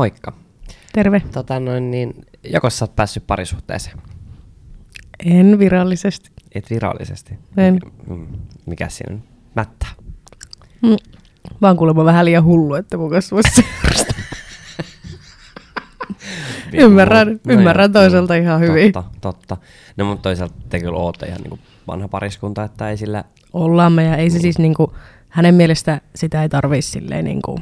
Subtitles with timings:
[0.00, 0.32] Moikka.
[0.92, 1.22] Terve.
[1.32, 2.14] Tota noin, niin,
[2.44, 3.98] joko sä oot päässyt parisuhteeseen?
[5.24, 6.30] En virallisesti.
[6.54, 7.34] Et virallisesti.
[7.56, 7.80] En.
[8.06, 8.26] Mm,
[8.66, 9.22] Mikä siinä on?
[9.54, 9.86] Mättä.
[10.82, 10.96] Mm.
[11.62, 13.64] Vaan kuulemma vähän liian hullu, että mun kanssa voisi.
[16.72, 18.92] Ymmärrän- ymmärrän toisaalta ihan hyvin.
[18.92, 19.56] Totta, totta.
[19.96, 23.24] No mutta toisaalta te kyllä ootte ihan niinku vanha pariskunta, että ei sillä...
[23.52, 24.94] Ollaan me ja ei se siis niinku,
[25.28, 27.58] hänen mielestä sitä ei tarvii silleen niinku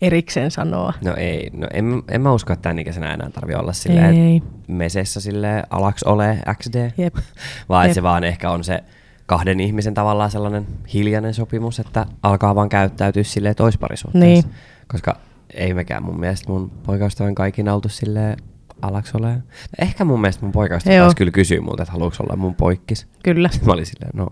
[0.00, 0.92] erikseen sanoa.
[1.04, 4.42] No ei, no en, en mä usko, että tämän ikäisenä enää tarvii olla silleen Ei.
[4.68, 6.90] mesessä silleen alaks ole XD.
[6.98, 7.14] Jep.
[7.68, 7.94] Vaan Jep.
[7.94, 8.84] se vaan ehkä on se
[9.26, 14.48] kahden ihmisen tavallaan sellainen hiljainen sopimus, että alkaa vaan käyttäytyä silleen toisparisuhteessa.
[14.48, 14.54] Niin.
[14.88, 15.16] Koska
[15.54, 18.36] ei mekään mun mielestä mun poikaystävän kaikin oltu silleen
[18.82, 19.42] alaks ole.
[19.78, 23.06] Ehkä mun mielestä mun poikaystävä taisi kyllä kysyä multa, että haluuks olla mun poikkis.
[23.24, 23.48] Kyllä.
[23.48, 24.26] Sitten mä olin silleen, no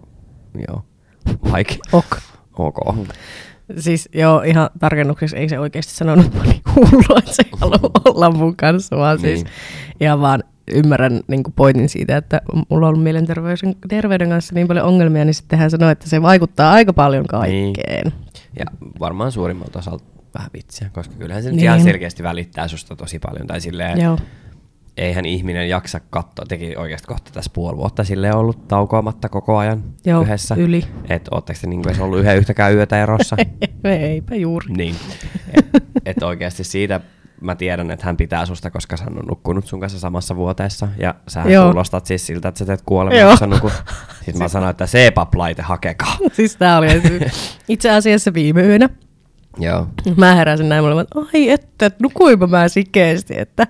[0.68, 0.84] joo,
[1.52, 1.74] vaikka.
[1.92, 2.18] Ok.
[2.58, 2.78] Ok.
[3.78, 7.50] Siis joo, ihan tarkennuksessa ei se oikeasti sanonut että mä olin hullu, että se ei
[7.60, 9.52] halua olla mun kanssa, vaan siis Niin.
[10.00, 10.44] ihan vaan
[10.74, 15.34] ymmärrän niin pointin siitä, että mulla on ollut mielenterveyden terveyden kanssa niin paljon ongelmia, niin
[15.34, 17.72] sitten hän sanoi, että se vaikuttaa aika paljon kaikkeen.
[18.06, 18.12] Niin.
[18.58, 18.64] Ja
[19.00, 21.60] varmaan suurimmalta osalta vähän vitsiä, koska kyllähän se Niin.
[21.60, 23.46] ihan selkeästi välittää susta tosi paljon.
[23.46, 24.18] Tai silleen, Joo.
[24.98, 29.84] Eihän ihminen jaksa katsoa, teki oikeasti kohta tässä puoli vuotta silleen ollut taukoamatta koko ajan
[30.04, 30.54] Joo, yhdessä.
[30.54, 30.84] yli.
[31.08, 33.36] Että ootteko te niinku edes ollut yhden yhtäkään yötä erossa?
[33.84, 34.66] Eipä juuri.
[34.72, 34.94] niin.
[35.54, 35.66] Et,
[36.06, 37.00] et oikeasti siitä
[37.40, 40.88] mä tiedän, että hän pitää susta, koska hän on nukkunut sun kanssa samassa vuoteessa.
[40.98, 42.84] Ja sä kuulostat siis siltä, että sä teet Joo.
[42.86, 43.72] kuolemassa nukut.
[44.24, 46.16] Sitten mä sanoin, että CPAP-laite hakekaa.
[46.32, 46.86] Siis tää oli
[47.68, 48.88] itse asiassa viime yönä.
[49.58, 49.86] Joo.
[50.16, 53.66] Mä heräsin näin, mä olin, että ai että, että nukuinpa mä sikeesti, että,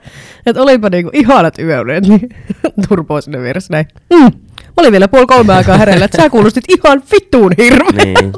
[0.46, 2.28] että olipa niinku ihanat yöunet, niin
[2.88, 3.86] turpoo sinne vieressä näin.
[4.14, 4.38] Mm.
[4.64, 8.04] Mä olin vielä puoli kolme aikaa hereillä, että sä kuulostit ihan vittuun hirveä.
[8.04, 8.32] niin.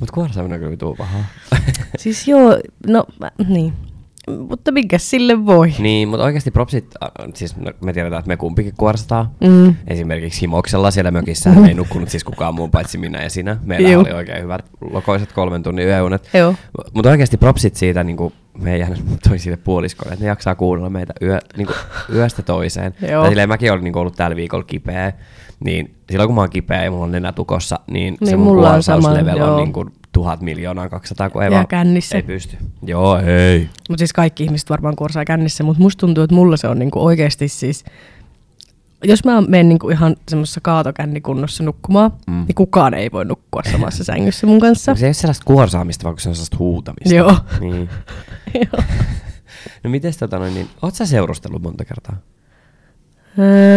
[0.00, 1.24] Mut kuorsaaminen on kyllä vituu pahaa.
[1.98, 3.72] Siis joo, no mä, niin.
[4.48, 5.74] Mutta mikä sille voi?
[5.78, 6.94] niin, mutta oikeasti propsit,
[7.34, 9.34] siis me tiedetään, että me kumpikin kuorstaa.
[9.40, 9.74] Mm.
[9.86, 13.56] Esimerkiksi Himoksella siellä mökissä hän ei nukkunut siis kukaan muu paitsi minä ja sinä.
[13.64, 14.02] Meillä Juu.
[14.02, 16.30] oli oikein hyvät lokoiset kolmen tunnin yöunet.
[16.94, 18.96] Mutta oikeasti propsit siitä niin kuin meidän
[19.28, 21.76] toisille puoliskoille, että ne jaksaa kuunnella meitä yö, niin kuin
[22.14, 22.94] yöstä toiseen.
[23.10, 23.22] Joo.
[23.22, 25.12] Tai silleen mäkin olin niin kuin ollut tällä viikolla kipeä,
[25.64, 28.54] niin silloin kun mä oon kipeä ja mulla on nenä tukossa, niin, se Niin mun
[28.54, 32.16] mulla on sama, kuorsauslevel on niin kuin tuhat miljoonaa 200, kun ei, Ja vaan, kännissä.
[32.16, 32.56] ei pysty.
[32.82, 33.68] Joo, ei.
[33.88, 37.04] Mutta siis kaikki ihmiset varmaan kuorsaa kännissä, mutta musta tuntuu, että mulla se on niinku
[37.04, 37.84] oikeasti siis...
[39.06, 42.44] Jos mä menen niinku ihan semmoisessa kaatokännikunnossa nukkumaan, Mm.
[42.46, 44.94] niin kukaan ei voi nukkua samassa sängyssä mun kanssa.
[44.94, 47.14] Se ei ole sellaista kuorsaamista, vaan se on sellaista huutamista.
[47.14, 47.36] Joo.
[47.60, 47.88] Niin.
[48.54, 48.84] Joo.
[49.84, 52.16] No mites tota noin, niin, oot sä seurustellut monta kertaa?
[53.38, 53.73] Öö,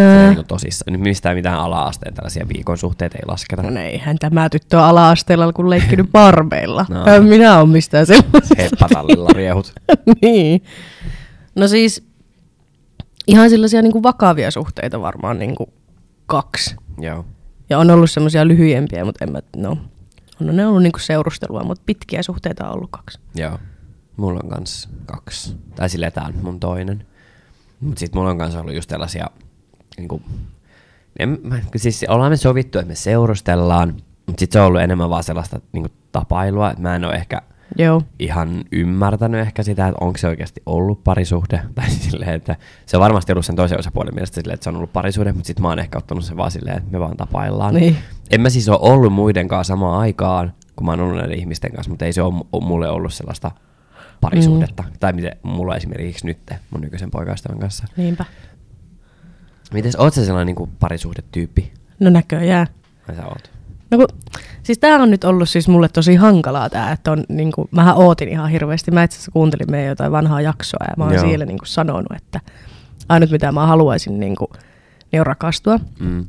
[0.48, 0.94] tosissaan.
[0.94, 3.62] Nyt mistään mitään ala-asteen tällaisia viikon suhteita ei lasketa.
[3.64, 6.86] no eihän tämä tyttö ala-asteella kun leikkinyt barbeilla.
[6.98, 7.06] No.
[7.06, 7.24] No.
[7.24, 8.56] Minä on mistään sellaisesta.
[8.58, 9.74] Heppatallilla riehut.
[10.22, 10.64] niin.
[11.56, 12.08] No siis
[13.28, 15.74] ihan sellaisia niinku vakavia suhteita varmaan niinku
[16.26, 16.76] kaksi.
[17.00, 17.26] Joo.
[17.70, 19.78] Ja on ollut semmoisia lyhyempiä, mutta en mä, no,
[20.42, 23.20] on ne ollut niinku seurustelua, mutta pitkiä suhteita on ollut kaksi.
[23.36, 23.60] Joo.
[24.18, 25.56] Mulla on kans kaksi.
[25.76, 27.06] Tai silleen tää on mun toinen.
[27.80, 29.28] Mut sit mulla on kans ollut just tällaisia,
[29.98, 30.22] niinku,
[31.20, 33.94] en, mä, siis ollaan me sovittu, että me seurustellaan,
[34.28, 37.42] mutta sit se on ollut enemmän vaan sellaista niinku, tapailua, että mä en oo ehkä
[37.76, 38.02] Joo.
[38.20, 41.62] ihan ymmärtänyt ehkä sitä, että onko se oikeasti ollut parisuhde.
[41.76, 42.56] Tai silleen, että
[42.86, 45.48] se on varmasti ollut sen toisen osapuolen mielestä silleen, että se on ollut parisuhde, mutta
[45.48, 47.74] sitten mä oon ehkä ottanut sen vaan silleen, että me vaan tapaillaan.
[47.74, 47.98] Niin.
[48.32, 51.72] En mä siis ole ollut muiden kanssa samaan aikaan, kun mä oon ollut näiden ihmisten
[51.72, 53.52] kanssa, mutta ei se ole mu- mulle ollut sellaista
[54.22, 54.84] parisuhdetta.
[54.84, 54.90] Mm.
[55.00, 56.38] Tai miten mulla esimerkiksi nyt
[56.72, 57.88] mun nykyisen poikaystävän kanssa.
[57.98, 58.26] Niinpä.
[59.74, 61.72] Mites, oot sä sellainen niin parisuhdetyyppi?
[62.00, 62.68] No näköjään.
[63.08, 63.52] Vai sä oot?
[63.92, 64.08] No kun,
[64.64, 68.30] siis tää on nyt ollut siis mulle tosi hankalaa tää, että on niinku, mähän ootin
[68.30, 68.92] ihan hirveästi.
[68.92, 71.24] Mä itse asiassa kuuntelin meidän jotain vanhaa jaksoa ja mä oon Joo.
[71.24, 72.40] siellä niinku sanonut, että
[73.10, 74.50] ainut mitä mä haluaisin niinku,
[75.12, 75.80] niin on rakastua.
[76.00, 76.26] Mm.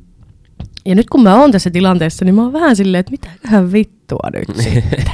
[0.87, 4.31] Ja nyt kun mä oon tässä tilanteessa, niin mä oon vähän silleen, että mitäköhän vittua
[4.33, 5.05] nyt sitten.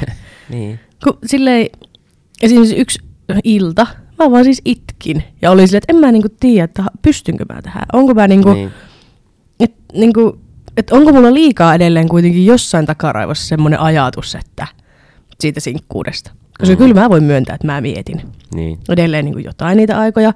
[0.49, 0.81] niin.
[1.05, 1.67] kun silleen,
[2.43, 2.99] esimerkiksi yksi
[3.45, 3.87] ilta,
[4.19, 4.94] mä vaan siis itkin.
[5.43, 7.85] Ja oli silleen, että en mä niinku tiedä, että pystynkö mä tähän.
[7.93, 8.71] Onko mä niinku, niin.
[9.61, 10.39] et, niinku,
[10.77, 14.67] et onko mulla liikaa edelleen kuitenkin jossain takaraivossa semmoinen ajatus, että
[15.41, 16.31] siitä sinkkuudesta.
[16.59, 16.79] Koska Mm.
[16.79, 18.21] kyllä mä voin myöntää, että mä mietin
[18.55, 18.79] Niin.
[18.89, 20.33] edelleen niin jotain niitä aikoja,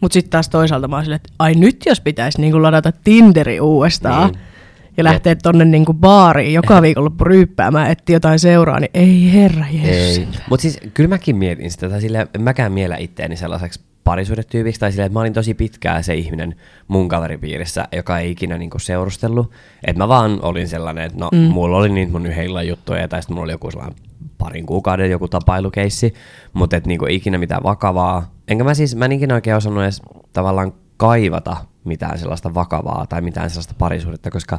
[0.00, 3.60] mutta sitten taas toisaalta mä oon silleen, että ai nyt jos pitäisi niin ladata Tinderi
[3.60, 4.40] uudestaan Niin.
[4.96, 9.64] ja lähteä tonne niin baariin joka viikonloppu ryyppäämään, etsiä jotain seuraa, niin ei herra.
[9.72, 10.38] Jeesus.
[10.50, 12.00] Mutta siis kyllä mäkin mietin sitä, tai
[12.34, 16.54] en mäkään miellä itteeni sellaiseksi parisuudetyypiksi, tai silleen, että mä olin tosi pitkään se ihminen
[16.88, 19.50] mun kaveripiirissä, joka ei ikinä niinku seurustellut.
[19.84, 21.38] Että mä vaan olin sellainen, että no, mm.
[21.38, 23.98] mulla oli niitä mun yhdellä juttuja, tai sitten mulla oli joku sellainen
[24.38, 26.14] parin kuukauden joku tapailukeissi,
[26.52, 28.30] mutta et niinku ikinä mitään vakavaa.
[28.48, 30.02] Enkä mä siis, mä en ikinä oikein osannut edes
[30.32, 34.58] tavallaan kaivata mitään sellaista vakavaa tai mitään sellaista parisuudetta, koska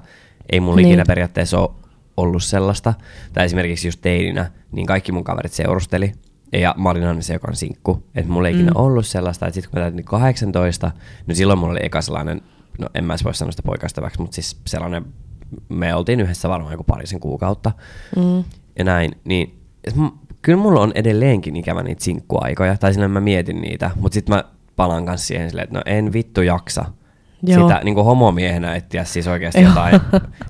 [0.51, 0.87] ei mulla niin.
[0.87, 1.69] ikinä periaatteessa ole
[2.17, 2.93] ollut sellaista.
[3.33, 6.11] Tai esimerkiksi just teininä, niin kaikki mun kaverit seurusteli.
[6.53, 8.03] Ja mä olin aina se, joka on sinkku.
[8.15, 8.59] Että mulla ei mm.
[8.59, 9.47] ikinä ollut sellaista.
[9.47, 10.91] Että sitten kun mä täytin 18,
[11.27, 12.41] niin silloin mulla oli eka sellainen,
[12.79, 15.05] no en mä voi sanoa sitä poikaistaväksi, mutta siis sellainen,
[15.69, 17.71] me oltiin yhdessä varmaan joku parisen kuukautta.
[18.15, 18.43] Mm.
[18.79, 19.59] Ja näin, niin
[20.41, 24.43] kyllä mulla on edelleenkin ikävä niitä sinkkuaikoja, tai sinne mä mietin niitä, mutta sitten mä
[24.75, 26.85] palaan kanssa siihen silleen, että no en vittu jaksa
[27.45, 27.67] Joo.
[27.67, 30.01] sitä niin kuin homomiehenä etsiä siis oikeasti jotain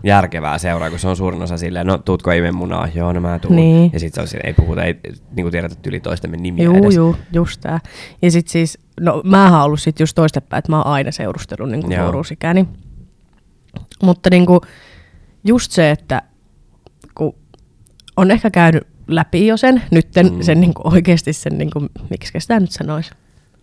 [0.04, 3.56] järkevää seuraa, kun se on suurin osa silleen, no tuutko munaa, joo no mä tuun.
[3.56, 3.90] Niin.
[3.94, 5.00] Ja sitten se on silleen, ei puhuta, ei
[5.36, 6.96] niin kuin tiedetä yli toistemme nimiä juu, edes.
[6.96, 7.80] Juu, just tää.
[8.22, 11.72] Ja sitten siis, no mä oon ollut sit just toistepäin, että mä oon aina seurustellut
[11.72, 12.68] niin kuin nuoruusikäni.
[14.04, 14.60] Mutta niin kuin,
[15.44, 16.22] just se, että
[17.16, 17.36] kun
[18.18, 20.42] on ehkä käynyt läpi jo sen, nytten mm.
[20.42, 23.12] sen niin kuin oikeasti sen, niin kuin, miksi sitä nyt sanoisi,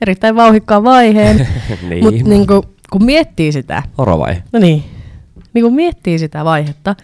[0.01, 1.37] erittäin vauhikkaan vaiheen,
[1.89, 2.05] niin.
[2.05, 3.83] mutta niin kuin, kun miettii sitä.
[3.99, 4.43] Oro vai?
[4.53, 4.85] No niin.
[5.55, 6.95] Niin kun miettii sitä vaihetta,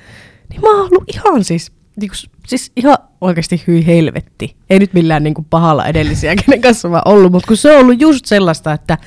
[0.50, 4.56] niin mä oon ollut ihan siis, niin kuin, siis ihan oikeasti hyi helvetti.
[4.70, 7.80] Ei nyt millään niin kuin pahalla edellisiä, kenen kanssa mä ollut, mutta kun se on
[7.80, 8.98] ollut just sellaista, että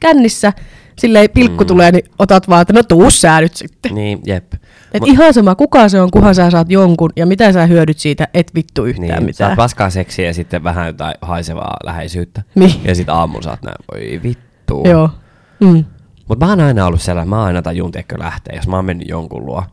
[0.00, 0.52] kännissä
[0.98, 1.68] silleen pilkku mm.
[1.68, 3.94] tulee, niin otat vaan, että no tuu sä nyt sitten.
[3.94, 4.54] Niin, jep.
[4.92, 7.98] Et Mut, ihan sama, kuka se on, kunhan sä saat jonkun, ja mitä sä hyödyt
[7.98, 9.48] siitä, et vittu yhtään niin, mitään.
[9.48, 12.42] Saat paskaa seksiä ja sitten vähän jotain haisevaa läheisyyttä.
[12.54, 12.72] Niin.
[12.84, 14.82] Ja sitten aamulla saat näin, voi vittu.
[14.86, 15.10] Joo.
[15.60, 15.84] Mm.
[16.30, 18.84] Mutta mä oon aina ollut sellainen, mä oon aina tajun tiedätkö lähteä, jos mä oon
[18.84, 19.64] mennyt jonkun luo.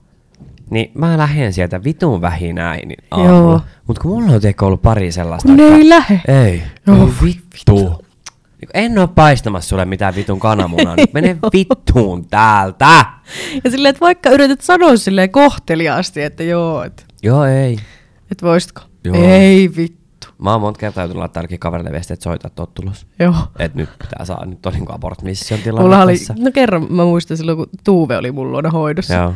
[0.69, 3.62] Niin mä lähden sieltä vitun vähinäin niin aamulla.
[3.88, 5.48] Mutta kun mulla on tiedätkö ollut pari sellaista.
[5.48, 6.21] Kun ne ei lähe.
[6.27, 6.63] Ei.
[6.88, 7.75] Joo, ei vittu.
[8.62, 13.06] Niin en oo paistamassa sulle mitään vitun kananmunaa, niin mene vittuun täältä!
[13.63, 17.77] Ja silleen, että vaikka yrität sanoa silleen kohteliaasti, että joo, et, Joo, ei.
[18.31, 18.81] et voisitko?
[19.04, 19.15] Joo.
[19.15, 19.96] Ei vittu.
[20.41, 23.07] Mä oon monta kertaa joutunut laittaa ainakin kaverille viestiä, että soita, että tulos.
[23.19, 23.33] Joo.
[23.59, 26.35] Et nyt pitää saa, nyt on niinku abort mission tilanne Mulla oli, tässä.
[26.39, 29.13] no kerran mä muistan silloin, kun Tuuve oli mun luona hoidossa.
[29.13, 29.33] Joo.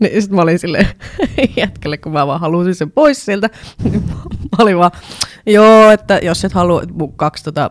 [0.00, 0.86] Niin sit mä olin silleen
[1.56, 3.50] jätkelle, kun mä vaan halusin sen pois sieltä.
[3.84, 4.16] Niin mä
[4.58, 4.90] olin vaan,
[5.46, 7.70] joo, että jos et halua, että mun kaksi tota,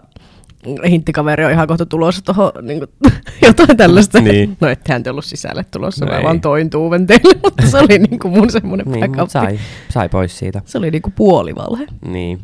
[0.89, 3.11] hinttikaveri on ihan kohta tulossa tuohon niin kuin,
[3.47, 4.21] jotain tällaista.
[4.21, 4.57] Niin.
[4.61, 6.23] No ettehän te ollut sisälle tulossa, No mä ei.
[6.23, 9.59] vaan toin tuuven teille, mutta se oli niin kuin mun semmoinen Niin, sai,
[9.89, 10.61] sai pois siitä.
[10.65, 11.85] Se oli niin kuin puolivalhe.
[12.07, 12.39] Niin.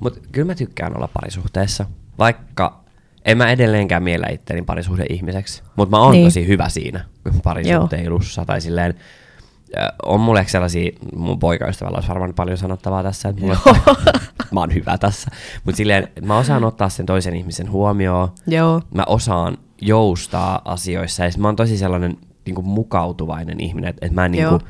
[0.00, 1.86] Mutta kyllä mä tykkään olla parisuhteessa.
[2.18, 2.80] Vaikka
[3.24, 5.62] en mä edelleenkään miellä itteni parisuhde-ihmiseksi.
[5.76, 6.26] Mutta mä oon Niin.
[6.26, 7.04] tosi hyvä siinä
[7.44, 8.44] parisuhteilussa.
[8.44, 8.94] Tai silleen,
[10.02, 13.56] on mulle sellaisia, mun poikaystävällä olisi varmaan paljon sanottavaa tässä, että mulle,
[14.52, 15.30] mä oon hyvä tässä.
[15.64, 18.28] Mutta silleen, mä osaan ottaa sen toisen ihmisen huomioon.
[18.46, 18.82] Joo.
[18.94, 21.24] Mä osaan joustaa asioissa.
[21.24, 22.16] Ja mä oon tosi sellainen
[22.46, 24.50] niin kuin mukautuvainen ihminen, että et mä en niin Joo.
[24.58, 24.62] kuin,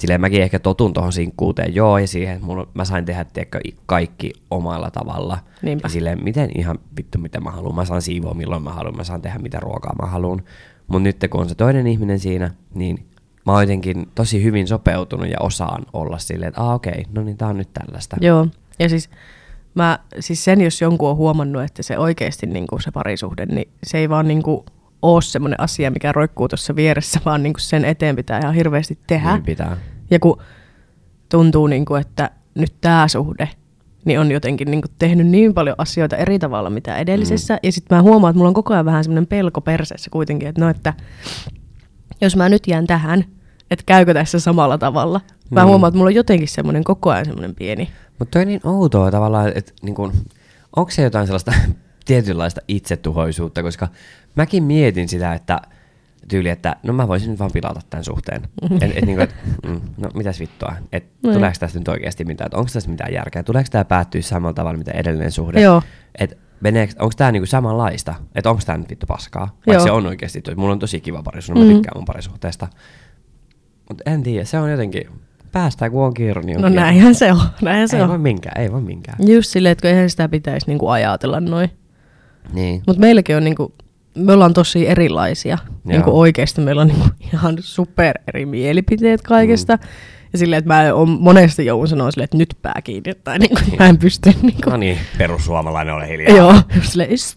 [0.00, 3.60] silleen mäkin ehkä totun tuohon sinkkuuteen, joo, ja siihen, että mulla, mä sain tehdä tiedätkö,
[3.86, 5.38] kaikki omalla tavalla.
[5.62, 5.86] Niinpä.
[5.86, 9.04] Ja silleen, miten ihan vittu mitä mä haluan, mä saan siivoa milloin mä haluan, mä
[9.04, 10.42] saan tehdä mitä ruokaa mä haluan.
[10.86, 13.06] Mutta nyt kun on se toinen ihminen siinä, niin
[13.46, 17.36] mä oon jotenkin tosi hyvin sopeutunut ja osaan olla silleen, että ah, okei, no niin
[17.36, 18.16] tää on nyt tällaista.
[18.20, 18.46] Joo.
[18.78, 19.10] Ja siis,
[19.74, 23.68] mä, siis sen, jos jonkun on huomannut, että se oikeasti niin kuin se parisuhde, niin
[23.82, 24.64] se ei vaan niin kuin
[25.02, 28.98] ole semmoinen asia, mikä roikkuu tuossa vieressä, vaan niin kuin sen eteen pitää ihan hirveästi
[29.06, 29.32] tehdä.
[29.32, 29.76] Niin pitää.
[30.10, 30.42] Ja kun
[31.28, 33.48] tuntuu, niin kuin, että nyt tämä suhde
[34.04, 37.54] niin on jotenkin niin kuin tehnyt niin paljon asioita eri tavalla mitä edellisessä.
[37.54, 37.60] Mm.
[37.62, 40.60] Ja sitten mä huomaan, että mulla on koko ajan vähän semmoinen pelko perseessä kuitenkin, että
[40.60, 40.94] no, että
[42.20, 43.24] jos mä nyt jään tähän,
[43.70, 45.20] että käykö tässä samalla tavalla.
[45.50, 45.68] Mä Mm.
[45.68, 47.90] huomaan, että mulla on jotenkin semmoinen koko ajan semmoinen pieni.
[48.18, 50.12] Mutta toi on niin outoa tavallaan, että niin kun,
[50.76, 51.52] onko se jotain sellaista
[52.14, 53.88] tietynlaista itsetuhoisuutta, koska
[54.34, 55.60] mäkin mietin sitä, että
[56.28, 58.42] tyyli, että no mä voisin nyt vaan pilata tämän suhteen.
[58.80, 59.34] Et, et, niin et,
[59.66, 61.34] mm, no mitäs vittua, et Niin.
[61.34, 64.78] tuleeko tästä nyt oikeasti mitään, että onko tästä mitään järkeä, tuleeko tämä päättyä samalla tavalla
[64.78, 65.60] mitä edellinen suhde.
[65.60, 65.82] Joo.
[66.18, 66.38] Et
[66.98, 69.84] onko tämä niinku samanlaista, että onko tämä nyt vittu paskaa, vaikka Joo.
[69.84, 71.72] se on oikeasti, mulla on tosi kiva parisuhde, mä Mm.
[71.72, 72.68] tykkään mun parisuhteesta.
[73.88, 75.02] Mutta en tiedä, se on jotenkin,
[75.52, 76.82] päästään kun on kiire, niin on No kiire.
[76.82, 78.08] näinhän se on, näinhän se Ei on.
[78.08, 79.18] voi minkään, ei voi minkään.
[79.28, 81.70] Just silleen, että eihän sitä pitäisi niinku ajatella noin.
[82.52, 82.82] Niin.
[82.86, 83.74] Mutta meilläkin on niinku,
[84.14, 85.58] me ollaan tosi erilaisia.
[85.84, 89.76] Niinku oikeasti meillä on niinku ihan super eri mielipiteet kaikesta.
[89.76, 89.82] Mm.
[90.32, 93.14] Ja silleen, että mä on monesti joudun sanoa silleen, että nyt pää kiinni.
[93.24, 94.70] Tai niinku, mä en pysty niinku.
[94.70, 96.36] No niin, perussuomalainen ole hiljaa.
[96.36, 96.54] Joo,
[97.10, 97.36] just.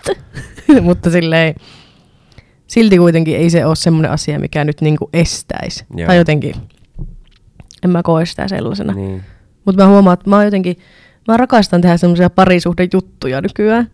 [0.81, 1.55] Mutta silleen,
[2.67, 5.85] silti kuitenkin ei se ole semmoinen asia, mikä nyt niinku estäisi.
[5.95, 6.07] Joo.
[6.07, 6.55] Tai jotenkin,
[7.83, 8.93] en mä koe sitä sellaisena.
[8.93, 9.23] Niin.
[9.65, 10.77] Mutta mä huomaan, että mä oon jotenkin
[11.27, 13.87] Mä rakastan tehdä semmoisia parisuhdejuttuja nykyään.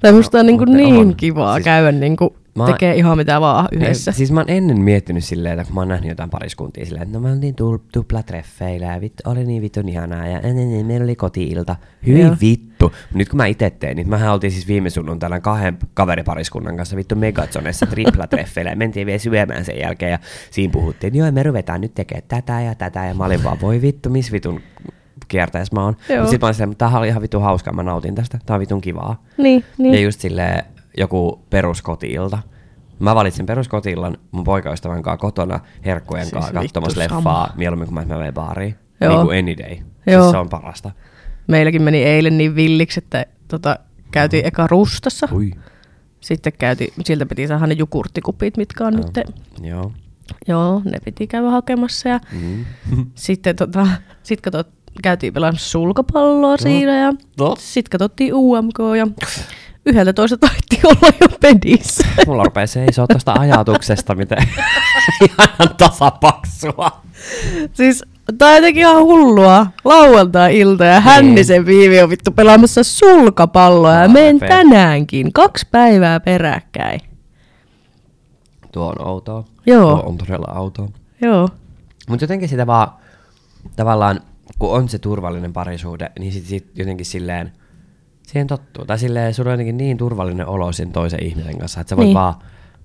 [0.00, 1.16] Tai musta on niin, kuin niin on.
[1.16, 4.10] kivaa Siis- käydä niin kuin Mä- tekee ihan mitä vaan yhdessä.
[4.10, 7.02] Ne, siis mä oon ennen miettinyt silleen, että kun mä oon nähnyt jotain pariskuntia silleen,
[7.02, 10.64] että no mä oltiin tu- tuplatreffeillä ja vittu, oli niin vittu ihanaa ja ne, ne,
[10.64, 11.76] ne, meillä oli koti-ilta.
[12.06, 12.36] Hyi Joo.
[12.40, 12.92] vittu.
[13.14, 17.14] Nyt kun mä itse tein, niin mähän oltiin siis viime sunnuntaina kahden kaveripariskunnan kanssa vittu
[17.16, 20.18] Megazonessa triplatreffeillä ja mentiin vielä syömään sen jälkeen ja
[20.50, 23.60] siinä puhuttiin, että joo me ruvetaan nyt tekemään tätä ja tätä ja mä olin vaan
[23.60, 24.60] voi vittu, miss vitun
[25.28, 25.96] kiertäessä mä oon.
[26.18, 28.54] Mutta sit mä olin silleen, mutta tämähän oli ihan vittu hauskaa, mä nautin tästä, tää
[28.54, 29.22] on vitun kivaa.
[29.38, 29.94] Niin, niin.
[29.94, 30.64] Ja just silleen
[30.98, 32.38] joku peruskotiilta.
[32.98, 37.16] Mä valitsin peruskotiillan mun poikaystävän kanssa kotona herkkujen Siis kanssa katsomassa sama.
[37.16, 38.74] leffaa mieluummin kuin mä menen baariin.
[39.00, 39.12] Joo.
[39.16, 39.76] Niin kuin any day.
[40.06, 40.22] Joo.
[40.22, 40.90] Siis se on parasta.
[41.46, 43.78] Meilläkin meni eilen niin villiksi, että tota,
[44.10, 45.28] käytiin eka rustassa.
[45.32, 45.50] Ui.
[46.20, 49.06] Sitten käytiin, sieltä piti saada ne jukurttikupit, mitkä on nyt.
[49.62, 49.92] Joo.
[50.48, 52.08] Joo, ne piti käydä hakemassa.
[52.08, 52.64] Ja Mm.
[53.14, 53.86] sitten tota,
[54.22, 54.68] sit katsot,
[55.02, 57.54] käytiin pelaamassa sulkapalloa siinä ja No.
[57.58, 59.06] sitten katsottiin UMK ja
[59.86, 62.06] yhdeltä toista taittiin olla jo pedissä.
[62.26, 64.38] Mulla rupeaa seisoo tosta ajatuksesta, miten
[65.28, 66.90] ihan tasapaksua.
[67.72, 68.04] siis
[68.38, 69.66] tää on jotenkin ihan hullua.
[69.84, 75.32] Lauantai-ilta ja Hännisen Viivi on vittu pelaamassa sulkapalloa ja menen tänäänkin.
[75.32, 77.00] Kaksi päivää peräkkäin.
[78.72, 79.44] Tuo on outoa.
[79.66, 79.90] Joo.
[79.96, 80.88] Tuo on todella outoa.
[81.20, 81.48] Joo.
[82.08, 82.88] Mutta jotenkin sitä vaan,
[83.76, 84.20] tavallaan,
[84.58, 87.52] kun on se turvallinen parisuhde, niin sit, sit jotenkin silleen,
[88.26, 88.84] siihen tottuu.
[88.84, 92.06] Tai silleen, sulla on jotenkin niin turvallinen olo sen toisen ihmisen kanssa, että sä voit
[92.06, 92.14] Niin.
[92.14, 92.34] vaan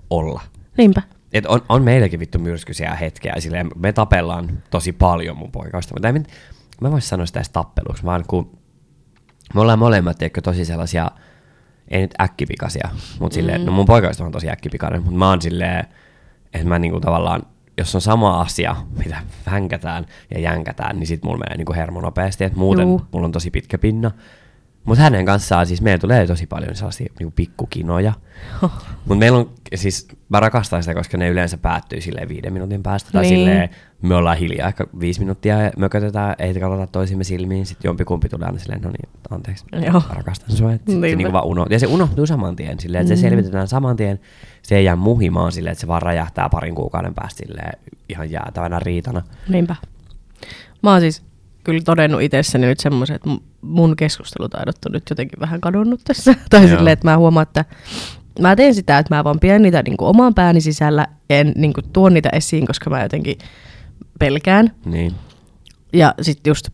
[0.10, 0.41] olla.
[0.77, 1.01] Niinpä.
[1.34, 6.12] Et on, on meilläkin vittu myrskyisiä hetkiä, silleen, me tapellaan tosi paljon mun poikasta, mutta
[6.13, 6.27] mit-
[6.82, 8.58] mä vois sanoa sitä edes tappeluksi, vaan kun
[9.53, 11.12] me ollaan molemmat tiedätkö, tosi sellaisia,
[11.88, 12.89] ei nyt äkkipikaisia,
[13.20, 13.65] mutta silleen, Mm.
[13.65, 15.86] no mun poikaista on tosi äkkipikainen, mutta mä oon silleen,
[16.53, 17.43] että mä niinku tavallaan,
[17.77, 19.17] jos on sama asia, mitä
[19.51, 23.01] vänkätään ja jänkätään, niin sit mulla menee niinku hermo nopeasti, että muuten Juu.
[23.11, 24.11] mulla on tosi pitkä pinna.
[24.85, 28.13] Mutta hänen kanssaan siis meillä tulee tosi paljon sellaisia niinku pikkukinoja.
[28.61, 33.11] Mutta meillä on, siis mä rakastan sitä, koska ne yleensä päättyy silleen viiden minuutin päästä.
[33.11, 33.35] Tai Niin.
[33.39, 33.69] silleen,
[34.01, 37.65] me ollaan hiljaa ehkä viisi minuuttia ja mökötetään, ei katsota toisimme silmiin.
[37.65, 39.93] Sitten jompikumpi tulee aina silleen, no niin, anteeksi, Joo.
[40.09, 40.71] mä rakastan sua.
[40.71, 41.07] Sit se Niinpä.
[41.17, 44.19] niinku vaan uno, ja se unohtuu saman tien, silleen, että se selvitetään saman tien.
[44.61, 48.79] Se ei jää muhimaan silleen, että se vaan räjähtää parin kuukauden päästä silleen, ihan jäätävänä
[48.79, 49.21] riitana.
[49.49, 49.75] Niinpä.
[50.83, 51.23] Mä oon siis
[51.63, 53.29] kyllä todennut itsessäni nyt semmoisen, että
[53.62, 56.36] mun- keskustelutaidot on nyt jotenkin vähän kadonnut tässä.
[56.50, 57.65] tai silleen, että mä huomaan, että
[58.39, 62.13] mä teen sitä, että mä vaan pidän niitä niin oman pääni sisällä, en niin tuon
[62.13, 63.38] niitä esiin, koska mä jotenkin
[64.20, 64.72] pelkään.
[64.86, 65.13] Niin.
[65.93, 66.67] Ja sitten just,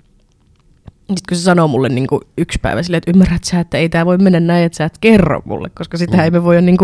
[1.09, 4.05] sit kun se sanoo mulle niin yksi päivä silleen, että ymmärrät sä, että ei tämä
[4.05, 6.23] voi mennä näin, että sä et kerro mulle, koska sitä Mm.
[6.23, 6.77] ei me voi niin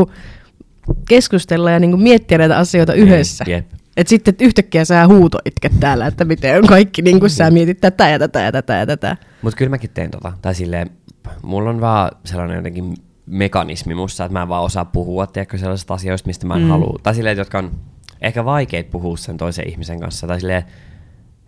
[1.10, 3.46] keskustella ja niin miettiä näitä asioita yhdessä.
[3.48, 3.66] Jep.
[3.98, 7.52] Et sitten että yhtäkkiä sä huuto itket täällä, että miten on kaikki, niin kuin sä
[7.52, 9.18] mietit tätä ja tätä ja tätä ja tätä.
[9.42, 10.34] Mutta kyllä mäkin teen tota.
[10.42, 10.90] Tai silleen,
[11.44, 12.94] mulla on vaan sellainen jotenkin
[13.26, 16.70] mekanismi musta, että mä en vaan osaa puhua, tiedätkö, sellaisista asioista, mistä mä en mm.
[16.70, 17.00] halua.
[17.04, 17.72] Tai silleen, jotka on
[18.22, 20.28] ehkä vaikeita puhua sen toisen ihmisen kanssa.
[20.28, 20.64] Tai silleen,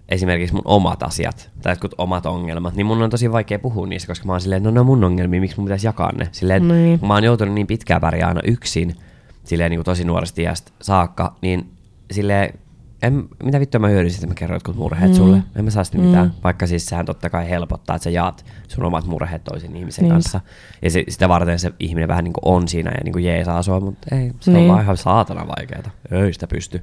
[0.09, 4.07] esimerkiksi mun omat asiat tai jotkut omat ongelmat, niin mun on tosi vaikea puhua niistä,
[4.07, 6.27] koska mä oon silleen, no ne on mun ongelmia, miksi mun pitäisi jakaa ne.
[6.31, 6.99] Silleen, Niin.
[6.99, 8.95] kun mä oon joutunut niin pitkään pärjää aina yksin,
[9.43, 11.76] silleen niin kuin tosi nuoresta iästä saakka, niin
[12.11, 12.59] silleen,
[13.01, 15.17] en, mitä vittua mä hyödyn että mä kerron jotkut murheet mm.
[15.17, 15.43] sulle.
[15.55, 16.33] En mä saa sitä mitään.
[16.43, 20.15] Vaikka siis sehän totta kai helpottaa, että sä jaat sun omat murheet toisen ihmisen Niinpä.
[20.15, 20.41] kanssa.
[20.81, 23.61] Ja se, sitä varten se ihminen vähän niin kuin on siinä ja niin kuin jeesaa
[23.63, 24.61] sua, mutta ei, se Niin.
[24.61, 25.89] on vaan ihan saatana vaikeeta.
[26.11, 26.81] Ei sitä pysty.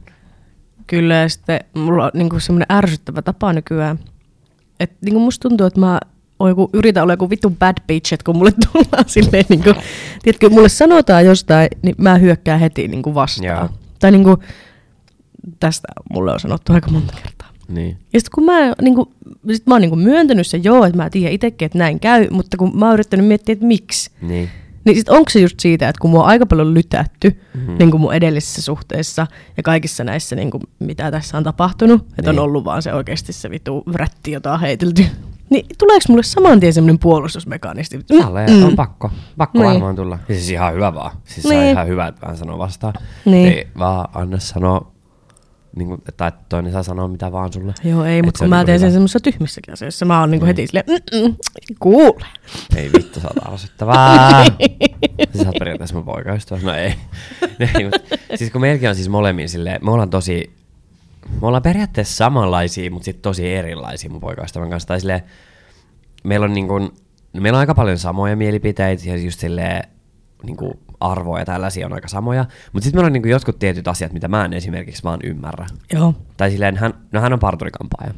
[0.87, 3.99] Kyllä ja sitten mulla on niin semmoinen ärsyttävä tapa nykyään.
[4.81, 6.01] Että niin musta tuntuu, että mä
[6.49, 9.77] joku, yritän olla joku vittu bad bitch, että kun mulle tullaan silleen, niin kuin,
[10.23, 13.47] tiedätkö, mulle sanotaan jostain, niin mä hyökkään heti niin kuin vastaan.
[13.47, 13.69] Joo.
[14.01, 14.37] Tai niin kuin,
[15.61, 17.49] tästä mulle on sanottu aika monta kertaa.
[17.69, 17.99] Niin.
[18.13, 19.09] Ja sitten kun mä, niin kuin,
[19.53, 22.57] sit mä oon niin myöntänyt sen, joo, että mä tiedän itsekin, että näin käy, mutta
[22.57, 24.49] kun mä oon yrittänyt miettiä, että miksi, Niin.
[24.85, 27.77] niin sit onko se just siitä, että kun mua on aika paljon lytätty mm-hmm.
[27.79, 32.31] niin kuin mun edellisissä suhteissa ja kaikissa näissä, niin kuin, mitä tässä on tapahtunut, että
[32.33, 32.39] Niin.
[32.39, 35.05] on ollut vaan se oikeasti se vitu rätti, jota on heitelty,
[35.51, 37.99] niin tuleeko mulle saman tien semmoinen puolustusmekanisti?
[38.23, 38.65] Tälle mm.
[38.65, 39.11] on pakko.
[39.37, 39.71] Pakko Niin.
[39.71, 40.19] varmaan tulla.
[40.29, 41.11] Ja siis ihan hyvä vaan.
[41.25, 41.71] Siis se on Niin.
[41.71, 42.95] ihan hyvä, että vähän sanoo vastaan.
[43.25, 43.49] Niin.
[43.53, 44.94] Ei vaan anna sanoa,
[45.77, 47.75] niin kuin, tai toinen saa sanoa mitä vaan sulle.
[47.85, 48.93] Joo, ei, mutta kun mä niinku teen sen hyvä.
[48.95, 51.37] semmoisissa tyhmissäkin asioissa, mä oon niinku heti silleen, "Mm-mm,
[51.81, 52.27] kuule.
[52.77, 54.45] Ei vittu, sä oot arvostettavaa.
[55.39, 56.61] Sä oot periaatteessa mun poikaystävä.
[56.63, 56.95] No ei.
[57.79, 60.51] ei mut, siis kun meilläkin on siis molemmin silleen, me ollaan tosi,
[61.41, 64.87] me ollaan periaatteessa samanlaisia, mutta sitten tosi erilaisia mun poikaystävän kanssa.
[64.89, 65.23] Tai silleen,
[66.25, 66.91] meillä on niin kuin,
[67.33, 69.85] meillä on aika paljon samoja mielipiteitä ja just silleen,
[70.43, 70.75] niin kuin
[71.13, 72.45] arvoja ja tällaisia on aika samoja.
[72.73, 75.67] Mutta sitten meillä on niin kuin jotkut tietyt asiat, mitä mä en esimerkiksi vaan ymmärrä.
[75.93, 78.15] Joo, Tai silleen, hän, no hän on parturikampaaja.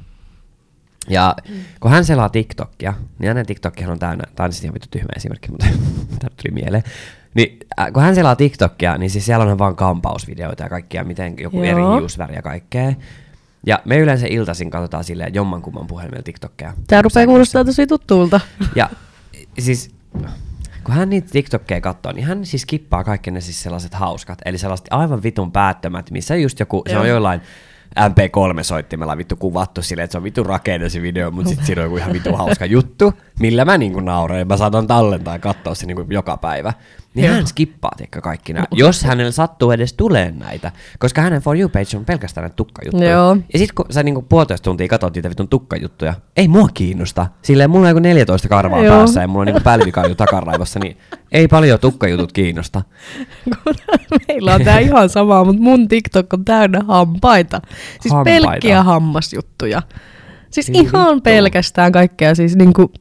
[1.10, 1.36] Ja
[1.80, 5.08] kun hän selaa TikTokia, niin hänen TikTokkihan on täynnä, tämä on siis ihan vittu tyhmä
[5.16, 5.66] esimerkki, mutta
[6.18, 6.82] tämä tuli mieleen.
[7.34, 11.34] Niin, äh, kun hän selaa TikTokia, niin siis siellä on vaan kampausvideoita ja kaikkia, miten
[11.38, 11.64] joku Joo.
[11.64, 12.92] eri hiusväri ja kaikkea.
[13.66, 16.74] Ja me yleensä iltaisin katsotaan silleen jommankumman puhelimella TikTokia.
[16.86, 18.40] Tää rupeaa kuulostaa tosi tuttuulta.
[18.74, 18.90] Ja
[19.58, 19.90] siis,
[20.86, 24.58] kun hän niitä TikTokkeja katsoo, niin hän siis kippaa kaikki ne siis sellaiset hauskat, eli
[24.58, 27.02] sellaiset aivan vitun päättömät, missä just joku, se Joo.
[27.02, 27.40] on jollain
[28.00, 31.86] MP3-soittimella vittu kuvattu silleen, että se on vittu rakenne se video, mutta sitten siinä on
[31.86, 35.74] joku ihan vittu hauska juttu, millä mä niinku nauran ja mä saatan tallentaa ja katsoa
[35.74, 36.72] se niinku joka päivä.
[37.16, 37.34] Niin Joo.
[37.34, 41.96] hän skippaa tiedätkö, kaikki nämä, jos hänellä sattuu edes tulee näitä, koska hänen For You-page
[41.96, 43.10] on pelkästään näitä tukkajuttuja.
[43.10, 43.36] Joo.
[43.52, 47.26] Ja sit kun sä niinku puolitoista tuntia katsot niitä vitun tukkajuttuja, ei mua kiinnosta.
[47.42, 48.96] Silleen mulla on joku 14 karvaa Joo.
[48.96, 50.96] päässä ja mulla on niinku pälvikailu takaraivossa, niin
[51.32, 52.82] ei paljon tukkajutut kiinnosta.
[54.28, 57.60] Meillä on tää ihan sama, mutta mun TikTok on täynnä hampaita.
[58.00, 58.46] Siis Hampaita.
[58.48, 59.82] pelkkiä hammasjuttuja.
[60.50, 61.20] Siis Ei ihan vittu.
[61.20, 62.34] pelkästään kaikkea.
[62.34, 62.92] Siis niinku,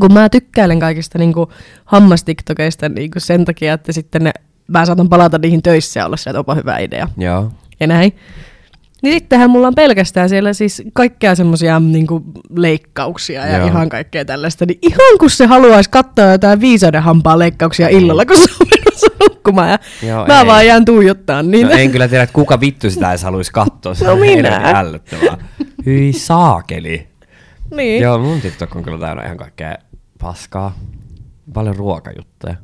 [0.00, 1.52] kun mä tykkäilen kaikista niinku
[1.84, 4.32] hammastiktokeista niinku sen takia, että sitten ne,
[4.68, 7.08] mä saatan palata niihin töissä ja olla se, että onpa hyvä idea.
[7.16, 7.52] Joo.
[7.80, 8.16] Ja näin.
[9.02, 12.22] Niin sittenhän mulla on pelkästään siellä siis kaikkea semmosia niinku
[12.56, 13.66] leikkauksia ja Joo.
[13.66, 14.66] ihan kaikkea tällaista.
[14.66, 19.06] Niin ihan kun se haluaisi katsoa jotain viisauden hampaa leikkauksia illalla, kun se on menossa
[19.20, 19.68] nukkumaan.
[19.70, 19.78] Ja
[20.08, 20.46] Joo, mä ei.
[20.46, 21.70] vaan jään tuijottaa No niitä.
[21.76, 23.94] en kyllä tiedä, että kuka vittu sitä edes haluaisi katsoa.
[23.94, 24.56] Se No on minä.
[24.74, 25.36] ällöttävää.
[25.86, 27.06] Hyi saakeli.
[27.76, 28.02] niin.
[28.02, 29.76] Joo, mun TikTok on kyllä täynnä ihan kaikkea
[30.18, 30.74] paskaa.
[31.54, 32.54] Paljon ruokajuttuja.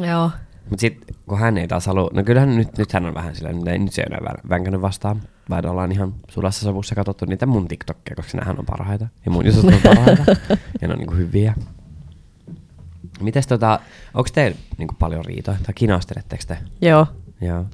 [0.00, 0.30] Joo.
[0.70, 3.64] Mut sit kun hän ei taas halua, no kyllähän nyt, nyt hän on vähän silleen,
[3.64, 7.46] nyt, nyt se ei enää vä- vänkänyt vastaan, vaan ollaan ihan sulassa sovussa katsottu niitä
[7.46, 9.06] mun TikTokkeja, koska nämähän on parhaita.
[9.24, 10.24] Ja mun jutut on parhaita.
[10.80, 11.54] ja ne on niinku hyviä.
[13.20, 13.80] Mites tota,
[14.14, 16.58] onks teillä niinku paljon riitoja, tai kinasteletteko te?
[16.80, 17.06] Joo.
[17.40, 17.64] Joo.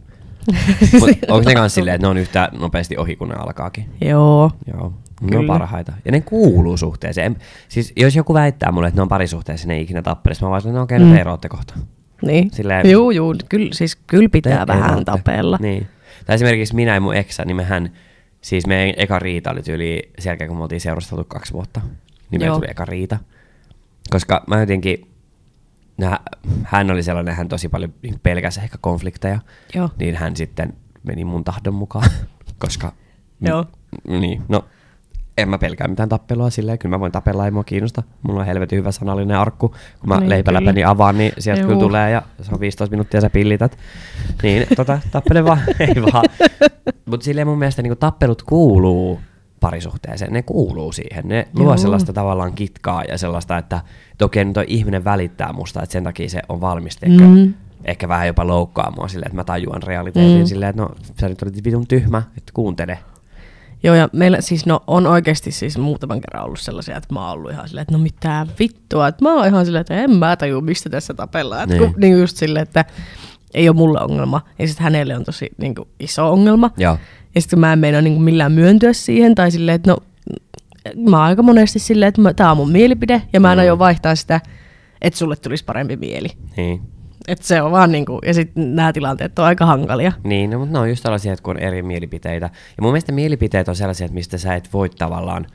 [1.01, 3.91] Mut onks ne kans silleen, että ne on yhtä nopeasti ohi, kun ne alkaakin?
[4.01, 4.51] Joo.
[4.67, 4.93] Joo.
[5.21, 5.47] Ne on Kyllä.
[5.59, 5.93] parhaita.
[6.05, 7.27] Ja ne kuuluu suhteeseen.
[7.27, 7.37] En,
[7.69, 10.63] siis jos joku väittää mulle, että ne on parisuhteessa, ne ei ikinä tappelisi, mä vaan
[10.63, 11.05] sanon, että no okei, Mm.
[11.05, 11.17] mm.
[11.17, 11.75] eroatte kohta.
[12.23, 12.51] Niin.
[12.51, 13.35] Silleen- Juu, juu.
[13.49, 15.05] Kyllä, siis kyllä pitää Te vähän eroatte.
[15.05, 15.59] tapella.
[15.61, 15.87] Niin.
[16.27, 17.91] Tai esimerkiksi minä ja mun eksä, niin mehän,
[18.41, 21.81] siis meidän eka riita oli tyyli sen jälkeen, kun me oltiin seurusteltu kaksi vuotta.
[22.31, 23.19] Niin meillä tuli eka riita.
[24.11, 25.09] Koska mä jotenkin,
[25.99, 26.21] nä,
[26.63, 29.39] hän oli sellainen, hän tosi paljon niin pelkäsi ehkä konflikteja.
[29.75, 29.89] Joo.
[29.99, 32.11] Niin hän sitten meni mun tahdon mukaan,
[32.59, 32.93] koska...
[33.41, 33.65] Joo.
[34.09, 34.65] M- niin, no
[35.39, 38.03] en mä pelkää mitään tappelua silleen, kyllä mä voin tapella, ei mua kiinnosta.
[38.23, 39.69] Mulla on helvetin hyvä sanallinen arkku.
[39.69, 41.83] Kun mä Niin, leipäläpäni avaan, niin sieltä kyllä Juu.
[41.83, 43.79] tulee ja se on 15 minuuttia sä pillität.
[44.43, 46.25] Niin, tota, tappele vaan, ei vaan.
[47.07, 49.21] Mutta silleen mun mielestä niin tappelut kuuluu
[49.61, 51.29] parisuhteeseen, ne kuuluu siihen.
[51.29, 51.77] Ne luo Joo.
[51.77, 53.81] sellaista tavallaan kitkaa ja sellaista, että
[54.19, 57.55] toki nyt toi ihminen välittää musta, että sen takia se on valmis ehkä, Mm.
[57.85, 60.47] ehkä vähän jopa loukkaa mua silleen, että mä tajuan realiteetin Mm.
[60.47, 62.99] silleen, että no sä nyt olit vitun tyhmä, että kuuntele.
[63.83, 67.33] Joo, ja meillä siis no, on oikeasti siis muutaman kerran ollut sellaisia, että mä oon
[67.39, 70.37] ollut ihan silleen, että no mitä vittua, että mä oon ihan silleen, että en mä
[70.37, 71.69] taju, mistä tässä tapellaan.
[71.69, 71.79] Niin.
[71.79, 72.85] kun, niin just silleen, että
[73.55, 76.71] ei ole mulle ongelma, ja sitten hänelle on tosi niin kuin, iso ongelma.
[76.77, 76.99] Joo.
[77.35, 79.99] Ja sitten mä en meinaa niin kuin millään myöntyä siihen, tai silleen, että no,
[81.11, 83.61] mä oon aika monesti silleen, että mä, tää on mun mielipide, ja mä en Mm.
[83.61, 84.41] aio vaihtaa sitä,
[85.03, 86.29] että sulle tulisi parempi mieli.
[86.57, 86.81] Niin.
[87.29, 90.13] Että se on vaan niinku, ja sitten nämä tilanteet on aika hankalia.
[90.25, 92.51] Niin, no, mutta ne on just tällaisia, että kun on eri mielipiteitä.
[92.77, 95.47] Ja mun mielestä mielipiteet on sellaisia, että mistä sä et voi tavallaan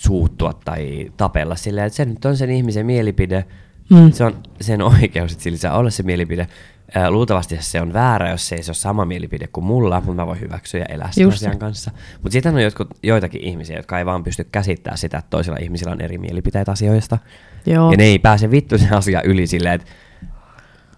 [0.00, 3.44] suuttua tai tapella silleen, että se nyt on sen ihmisen mielipide.
[3.90, 4.12] Mm.
[4.12, 6.46] Se on sen oikeus, että sillä saa olla se mielipide.
[6.94, 10.14] Ää, Luultavasti se on väärä, jos se ei se ole sama mielipide kuin mulla, mutta
[10.14, 11.90] mä voin hyväksyä ja elää sen asian kanssa.
[12.22, 15.92] Mutta sitten on jotkut, joitakin ihmisiä, jotka ei vaan pysty käsittämään sitä, että toisilla ihmisillä
[15.92, 17.18] on eri mielipiteitä asioista.
[17.66, 17.90] Joo.
[17.90, 19.86] Ja ne ei pääse vittu sen asian yli silleen, että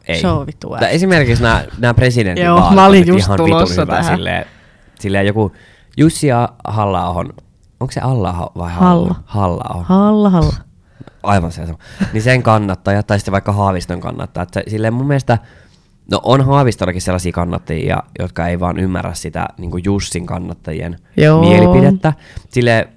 [0.08, 0.20] ei.
[0.20, 0.88] Se on vittu äästä.
[0.88, 4.16] esimerkiksi nämä, nämä presidentin Joo, vaalit mä on olin just ihan tulossa hyvä tähän.
[4.16, 4.46] silleen,
[5.00, 5.52] silleen joku
[5.96, 6.26] Jussi
[6.68, 7.04] halla
[7.80, 9.14] onko se alla vai Halla.
[9.24, 10.52] halla Halla, halla.
[11.22, 11.78] Aivan se sama.
[12.12, 14.42] Niin sen kannattaja, tai sitten vaikka Haaviston kannattaa.
[14.42, 15.38] Että silleen mun mielestä,
[16.10, 21.40] no on Haavistollakin sellaisia kannattajia, jotka ei vaan ymmärrä sitä niin Jussin kannattajien Joo.
[21.40, 22.12] mielipidettä.
[22.48, 22.88] Sille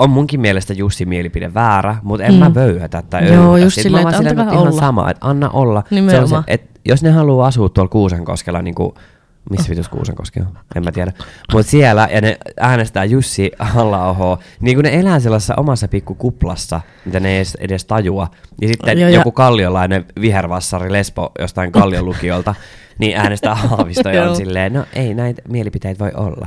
[0.00, 2.38] on munkin mielestä Jussin mielipide väärä, mutta en Mm.
[2.38, 5.80] mä vöyhätä tai Joo, just silleen, mä että silleen, antakaa ihan sama, että anna olla.
[5.88, 6.44] Se on se, Nimenomaan.
[6.46, 8.94] että jos ne haluaa asua tuolla Kuusankoskella, niin kuin,
[9.50, 10.58] missä vitus Kuusankoski on?
[10.76, 11.12] En mä tiedä.
[11.52, 17.20] Mutta siellä, ja ne äänestää Jussi halla niin kun ne elää sellaisessa omassa pikkukuplassa, mitä
[17.20, 18.28] ne ei edes, edes tajua.
[18.60, 22.54] Ja sitten ja- joku kalliolainen vihervassari Lesbo jostain kallion lukiolta,
[22.98, 26.46] niin äänestää Haavistoja ja on silleen, no ei näitä mielipiteitä voi olla.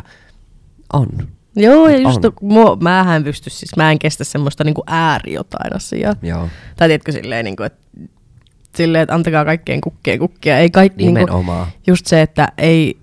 [0.93, 1.07] On.
[1.55, 2.33] Joo, ja just On.
[2.41, 6.15] mua, mähän pysty siis, mä en kestä semmoista niinku ääri jotain asiaa.
[6.21, 6.49] Joo.
[6.75, 7.87] Tai tiedätkö silleen, niinku, että
[8.75, 10.57] silleen, että antakaa kaikkien kukkien kukkia.
[10.57, 11.67] Ei kaikki, niinku, Nimenomaan.
[11.87, 12.97] just se, että ei,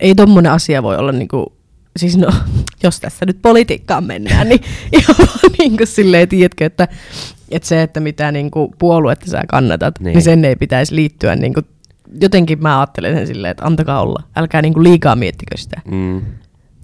[0.00, 1.52] ei tommonen asia voi olla niinku
[1.96, 2.28] siis no,
[2.82, 4.60] jos tässä nyt politiikkaan mennään, niin
[4.98, 6.88] ihan vaan niin kuin silleen, tiedätkö, että,
[7.50, 10.04] että se, että mitä niin kuin puoluetta sä kannatat, niin.
[10.04, 10.14] Niin.
[10.14, 11.66] niin sen ei pitäisi liittyä niin kuin,
[12.20, 15.80] jotenkin mä ajattelen sen silleen, että antakaa olla, älkää niin kuin liikaa miettikö sitä.
[15.90, 16.22] Mm.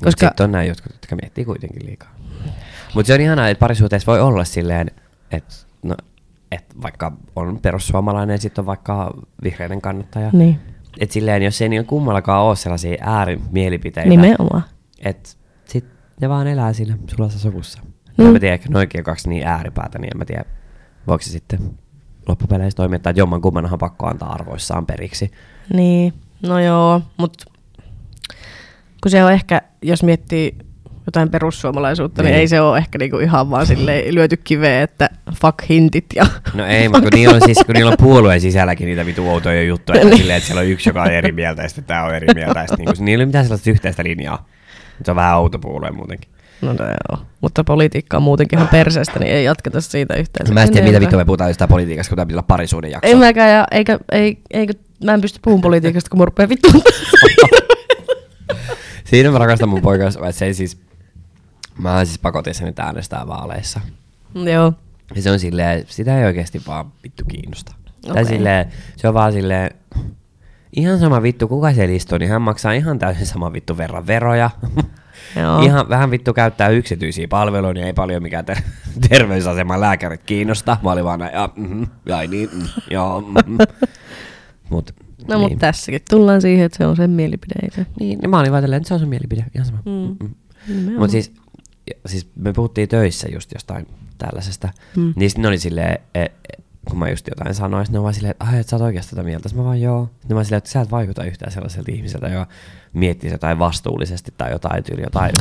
[0.05, 0.27] Koska-.
[0.27, 2.15] Sitten on näin jotkut, jotka miettii kuitenkin liikaa.
[2.95, 4.91] Mutta se on ihanaa, että parisuhteessa voi olla silleen,
[5.31, 5.97] että no,
[6.53, 10.31] et vaikka on perussuomalainen, sitten on vaikka vihreiden kannattaja.
[10.33, 10.61] Niin,
[11.01, 14.63] Että silleen, jos ei niillä kummallakaan ole sellaisia äärimielipiteitä, nimenomaan.
[14.99, 15.31] että
[15.65, 15.85] sit
[16.21, 17.81] ne vaan elää siinä sulassa sovussa.
[18.19, 18.27] Mm.
[18.27, 20.45] En mä tiedä, ehkä noikin kaksi niin ääripäätä, niin en mä tiedä,
[21.07, 21.61] voiko se sitten
[22.29, 25.31] loppupeleissä toimia, että jomman kummanhan pakko antaa arvoissaan periksi.
[25.75, 27.45] Niin, no joo, mutta
[29.03, 30.57] kun se on ehkä, jos miettii
[31.07, 32.33] jotain perussuomalaisuutta, niin, Niin.
[32.33, 36.27] niin ei se ole ehkä niinku ihan vaan silleen lyöty kiveen, että fuck hintit ja...
[36.55, 39.63] No ei, mutta kun niillä on, siis, kun niillä on puolueen sisälläkin niitä vitu outoja
[39.63, 42.15] juttuja, että, silleen, että siellä on yksi, joka on eri mieltä, ja sitten tämä on
[42.15, 44.49] eri mieltä, ja sitten niin niillä ei ole mitään sellaista yhteistä linjaa.
[45.05, 46.31] Se on vähän outo puolue muutenkin.
[46.63, 50.55] No no joo, mutta politiikka on muutenkin ihan perseestä, niin ei jatketa siitä yhtään.
[50.55, 53.11] Mä en tiedä, mitä vittua me puhutaan jostain politiikasta, kun tämä pitää olla parisuuden jakso.
[53.11, 54.73] En mäkään, ja eikä, ei, eikä,
[55.05, 56.83] mä en pysty puhumaan politiikasta, kun mä rupean vittuun.
[59.07, 60.81] Siinä mä rakastan mun poikaa, että se ei siis...
[61.79, 63.81] Mä siis pakotin sen nyt äänestää vaaleissa.
[64.35, 64.73] joo,
[65.15, 67.75] Ja se on silleen, sitä ei oikeasti vaan vittu kiinnosta.
[68.05, 68.15] Okay.
[68.15, 68.67] Tai silleen,
[68.97, 69.71] se on vaan silleen,
[70.77, 74.51] ihan sama vittu, kuka se istuu, niin hän maksaa ihan täysin sama vittu verran veroja.
[75.41, 75.63] joo.
[75.63, 78.63] Ihan vähän vittu käyttää yksityisiä palveluja, niin ei paljon mikään ter-
[79.09, 80.77] terveysaseman lääkärit kiinnosta.
[80.83, 83.59] Mä olin vaan näin, ja, mm, ja niin, mm, joo, mm.
[84.71, 84.95] Mut,
[85.29, 85.41] No niin.
[85.41, 87.87] mutta tässäkin tullaan siihen, että se on sen mielipide, ei se.
[88.01, 89.79] Niin, niin mä olin vaan tälleen, että se on sun mielipide, ihan sama.
[89.85, 90.29] Mm.
[90.69, 90.93] Mm.
[90.93, 91.33] Mutta siis,
[92.07, 93.87] siis me puhuttiin töissä just jostain
[94.19, 95.13] tällaisesta, Mm.
[95.17, 96.31] niin sitten ne oli silleen, e, e,
[96.89, 99.11] kun mä just jotain sanoin, ne on vaan silleen, että ai, et sä oot oikeasti
[99.11, 99.49] tätä mieltä.
[99.49, 100.11] Sitten mä vaan joo.
[100.29, 102.47] Mä vaan silleen, että sä et vaikuta yhtään sellaiselta ihmiseltä, joka
[102.93, 105.33] miettii jotain vastuullisesti tai jotain tyyli, jotain.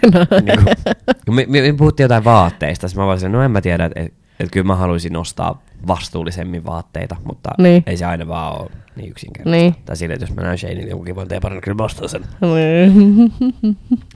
[0.46, 0.76] niin kuin,
[1.24, 3.84] kun me, me, me, puhuttiin jotain vaatteista, sitten mä vaan silleen, no en mä tiedä,
[3.84, 7.82] että et, et kyllä mä haluaisin nostaa vastuullisemmin vaatteita, mutta Niin.
[7.86, 9.56] ei se aina vaan ole niin yksinkertaista.
[9.56, 9.74] Niin.
[9.84, 12.24] Tai silleen, että jos mä näen Shanein jonkun kivan teeparin, niin kyllä mä ostan sen.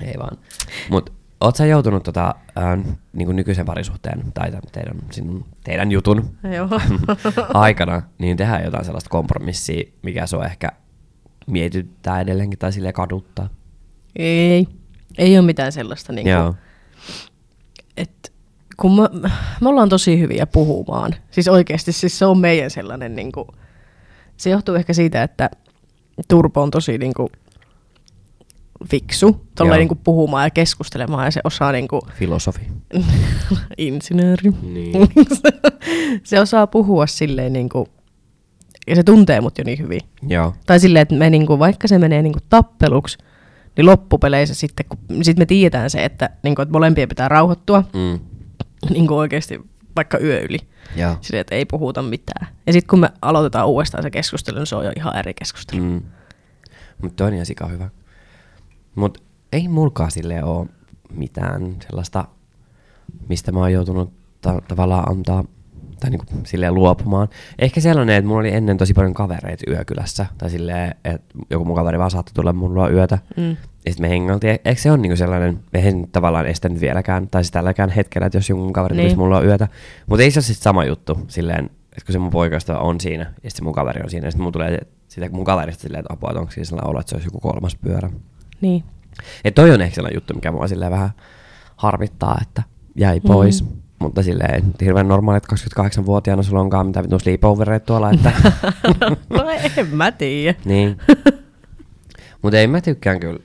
[0.03, 0.39] Ei vaan.
[0.91, 6.69] Mut oot sä joutunut tota, äh, niin nykyisen parisuhteen tai teidän, sinun, teidän jutun Joo.
[7.55, 10.69] aikana, niin tehdään jotain sellaista kompromissia, mikä on ehkä
[11.47, 13.49] mietittää edelleenkin tai sille kaduttaa.
[14.17, 14.67] Ei.
[15.19, 16.43] Ei ole mitään sellaista, niin Joo.
[16.43, 16.57] kuin,
[17.97, 18.28] että
[18.81, 19.09] kun me,
[19.61, 21.14] me ollaan tosi hyviä puhumaan.
[21.31, 23.49] Siis oikeasti siis se on meidän sellainen, niin kuin,
[24.37, 25.51] se johtuu ehkä siitä, että
[26.29, 27.29] Turpo on tosi niin kuin,
[28.91, 32.61] fiksu tolleen niin kuin, puhumaan ja keskustelemaan ja se osaa niin kuin, Filosofi.
[33.79, 34.51] insinööri.
[34.62, 34.93] Niin.
[36.25, 37.87] se osaa puhua silleen niin kuin,
[38.87, 40.01] ja se tuntee mut jo niin hyvin.
[40.29, 40.55] Joo.
[40.67, 43.19] Tai silleen, että me niinku, vaikka se menee niinku tappeluksi,
[43.77, 48.19] niin loppupeleissä sitten, kun sit me tiedetään se, että, niinku, että molempien pitää rauhoittua Mm.
[48.91, 49.61] niinku oikeasti
[49.97, 50.59] vaikka yö yli.
[50.97, 51.17] Joo.
[51.21, 52.47] Silleen, että ei puhuta mitään.
[52.67, 55.83] Ja sitten kun me aloitetaan uudestaan se keskustelu, niin se on jo ihan eri keskustelu.
[55.83, 56.03] Mm.
[57.03, 57.91] Mutta toi on ihan sika hyvä.
[58.95, 60.67] Mut ei mulkaan silleen oo
[61.12, 62.25] mitään sellaista,
[63.29, 65.45] mistä mä oon joutunut ta- tavallaan antaa
[66.01, 67.29] tai niinku silleen luopumaan.
[67.59, 70.27] Ehkä sellainen, että mulla oli ennen tosi paljon kavereita yökylässä.
[70.39, 73.19] Tai silleen, että joku mun kaveri vaan saattoi tulla mun luo yötä.
[73.37, 73.51] Mm.
[73.87, 74.59] Ja sitten me hengailtiin.
[74.65, 78.39] Eikö se on niinku sellainen, me en tavallaan estänyt vieläkään, tai siis tälläkään hetkellä, että
[78.39, 79.19] jos jonkun kaveri tulisi Niin.
[79.19, 79.69] mulla yötä.
[80.07, 83.33] Mutta ei se ole sitten sama juttu, silleen, että kun se mun poikasta on siinä,
[83.43, 86.13] ja sitten mun kaveri on siinä, ja sitten mun tulee sitä mun kaverista silleen, että
[86.13, 88.11] apua, että onko siinä sellainen olo, että se olisi joku kolmas pyörä.
[88.61, 88.85] Niin.
[89.45, 91.11] Et toi on ehkä sellainen juttu, mikä mua silleen vähän
[91.77, 92.63] harvittaa, että
[92.97, 93.63] jäi pois.
[93.65, 93.69] Mm.
[93.99, 98.33] Mutta silleen, hirveän normaali, että 28-vuotiaana sulla onkaan mitään vitun sleepovereita tuolla, että
[99.31, 99.45] no
[99.77, 100.59] en mä tiedä.
[100.65, 100.97] niin.
[102.43, 103.39] Mutta ei mä tykkään kyllä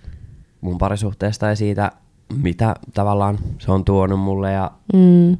[0.61, 1.91] mun parisuhteesta ja siitä,
[2.35, 4.51] mitä tavallaan se on tuonut mulle.
[4.51, 5.31] Ja Mm.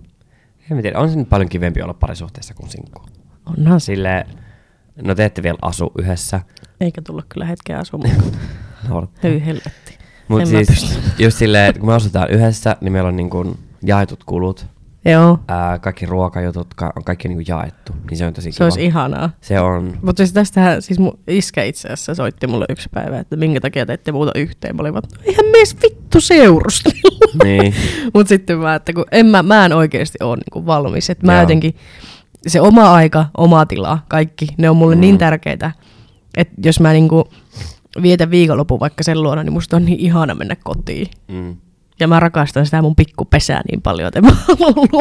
[0.71, 3.01] en mä tiedä, on se nyt paljon kivempi olla parisuhteessa kuin sinkku.
[3.45, 3.79] Onhan.
[3.81, 4.25] Silleen,
[5.03, 6.41] no te ette vielä asu yhdessä.
[6.81, 8.11] Eikä tulla kyllä hetkeä asumaan.
[9.23, 9.97] Hyi helvetti.
[10.27, 14.23] Mutta siis just silleen, että kun me asutaan yhdessä, niin meillä on niin kuin jaetut
[14.23, 14.65] kulut.
[15.05, 17.93] Joo, Ää, kaikki ruokajutut, ka- on kaikki niin kuin jaettu.
[18.09, 18.65] Niin se on tosi se kiva.
[18.65, 19.29] olisi ihanaa.
[19.41, 19.97] Se on.
[20.01, 23.85] Mutta siis tästähän, siis mun iskä itse asiassa soitti mulle yksi päivä, että minkä takia
[23.85, 24.75] te ette muuta yhteen.
[24.75, 27.33] Mä olin vaan, "No eihän me edes vittu seurustella.
[27.43, 27.73] Niin.
[28.13, 31.09] Mutta sitten mä, että kun en mä, mä en oikeasti ole niinku valmis.
[31.09, 31.41] Että mä Joo.
[31.41, 31.75] jotenkin,
[32.47, 35.01] se oma aika, oma tila, kaikki, ne on mulle mm.
[35.01, 35.19] niin Mm.
[35.19, 35.71] tärkeitä,
[36.37, 37.29] että jos mä niinku
[38.01, 41.07] vietän viikonlopun vaikka sen luona, niin musta on niin ihana mennä kotiin.
[41.27, 41.55] Mm.
[42.03, 44.31] Ja mä rakastan sitä mun pikkupesää niin paljon, että mä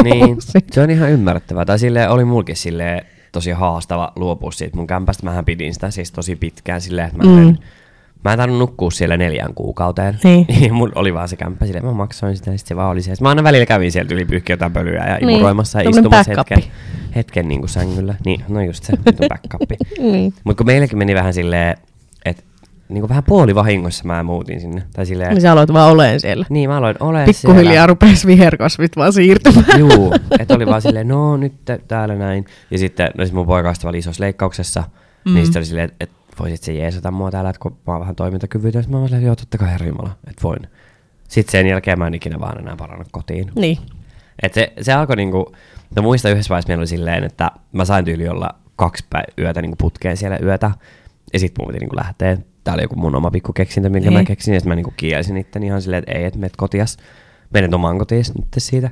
[0.03, 0.75] Niin, siitä.
[0.75, 1.65] se on ihan ymmärrettävää.
[1.65, 5.25] Tai sille oli mulkin sille tosi haastava luopua siitä mun kämpästä.
[5.27, 7.41] Mähän pidin sitä siis tosi pitkään silleen, että mä Mm.
[7.47, 7.57] mm.
[8.25, 10.19] Mä en tainnut nukkua siellä neljään kuukauteen.
[10.25, 10.47] Niin.
[10.61, 13.03] niin mun oli vaan se kämppä silleen, mä maksoin sitä ja sit se vaan oli.
[13.03, 15.31] Sitten Mä aina välillä kävin sieltä yli pyyhkiä jotain pölyä ja Niin.
[15.31, 16.51] imuroimassa ja istumassa backup.
[16.51, 16.73] hetken,
[17.17, 18.15] hetken niin kuin sängyllä.
[18.25, 19.71] Niin, no just se, vitun backup.
[20.13, 20.35] Niin.
[20.45, 21.77] Mutta kun meilläkin meni vähän silleen,
[22.93, 24.83] niin kuin vähän puolivahingossa mä muutin sinne.
[24.93, 26.47] Tai silleen, Niin sä aloit vaan oleen siellä.
[26.51, 29.79] niin mä aloin olemaan Pikkuhiljaa rupesi viherkasvit vaan siirtymään.
[29.81, 32.45] Juu, että oli vaan silleen, no nyt tä- täällä näin.
[32.71, 34.85] Ja sitten, no sit mun poikasta oli isossa leikkauksessa,
[35.25, 35.35] mm.
[35.35, 38.01] niin sitten oli silleen, että et voisit se jeesata mua täällä, että kun mä oon
[38.01, 38.85] vähän toimintakyvytön.
[38.89, 40.61] Mä oon silleen, joo totta kai herra Jumala, että voin.
[41.29, 43.51] Sitten sen jälkeen mä en ikinä vaan enää parannut kotiin.
[43.55, 43.79] niin.
[44.43, 45.53] Et se, se alkoi niinku,
[45.97, 49.63] no muista yhdessä vaiheessa meillä oli silleen, että mä sain tyyli olla kaksi päivää yötä
[49.63, 50.71] niinku putkeen siellä yötä.
[51.33, 52.37] Ja sitten mun piti niinku lähteä.
[52.65, 54.27] Tää oli joku mun oma pikku keksintö, minkä mä Niin.
[54.27, 54.55] keksin.
[54.55, 56.97] Ja sitten mä niinku kielsin itteni ihan silleen, että ei, että meet kotias.
[57.55, 58.91] Menet omaan kotiin nyt siitä.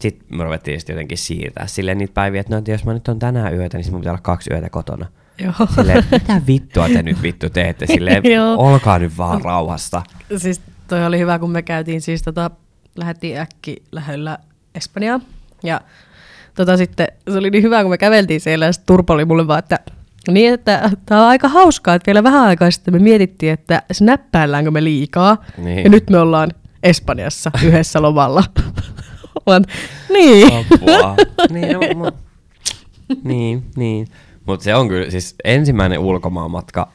[0.00, 3.08] Sitten me ruvettiin sitten jotenkin siirtää silleen niitä päiviä, että no, että jos mä nyt
[3.08, 5.06] on tänään yötä, niin sit mun pitää olla kaksi yötä kotona.
[5.38, 5.52] Joo.
[5.74, 7.86] Silleen, mitä vittua te nyt vittu teette?
[7.86, 8.22] Silleen,
[8.56, 10.02] olkaa nyt vaan rauhasta.
[10.36, 12.50] Siis toi oli hyvä, kun me käytiin siis tota,
[12.96, 14.38] lähdettiin äkki lähellä
[14.74, 15.20] Espanjaa.
[15.62, 15.80] Ja
[16.54, 19.46] tota sitten, se oli niin hyvä, kun me käveltiin siellä ja sit Turpo oli mulle
[19.46, 19.78] vaan, että
[20.30, 24.70] niin, että tää on aika hauskaa, että vielä vähän aikaa sitten me mietittiin, että snäppäilläänkö
[24.70, 25.44] me liikaa.
[25.58, 25.84] Niin.
[25.84, 26.50] Ja nyt me ollaan
[26.82, 28.44] Espanjassa yhdessä lomalla.
[29.46, 29.64] Vaan,
[30.12, 30.46] niin.
[30.46, 31.16] Apua.
[31.54, 32.12] niin, no, mu-
[33.24, 34.06] niin, niin.
[34.46, 36.92] Mutta se on kyllä, siis ensimmäinen ulkomaanmatka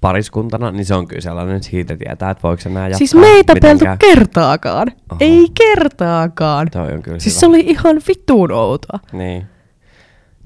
[0.00, 2.98] pariskuntana, niin se on kyllä sellainen, että siitä tietää, että voiko se nää jatkaa.
[2.98, 3.98] Siis me ei tapeltu mitenkään.
[3.98, 4.88] kertaakaan.
[5.10, 5.16] Oho.
[5.20, 6.70] Ei kertaakaan.
[6.70, 7.40] Toi on kyllä Siis hyvä.
[7.40, 8.98] se oli ihan vittuun outoa.
[9.12, 9.46] Niin.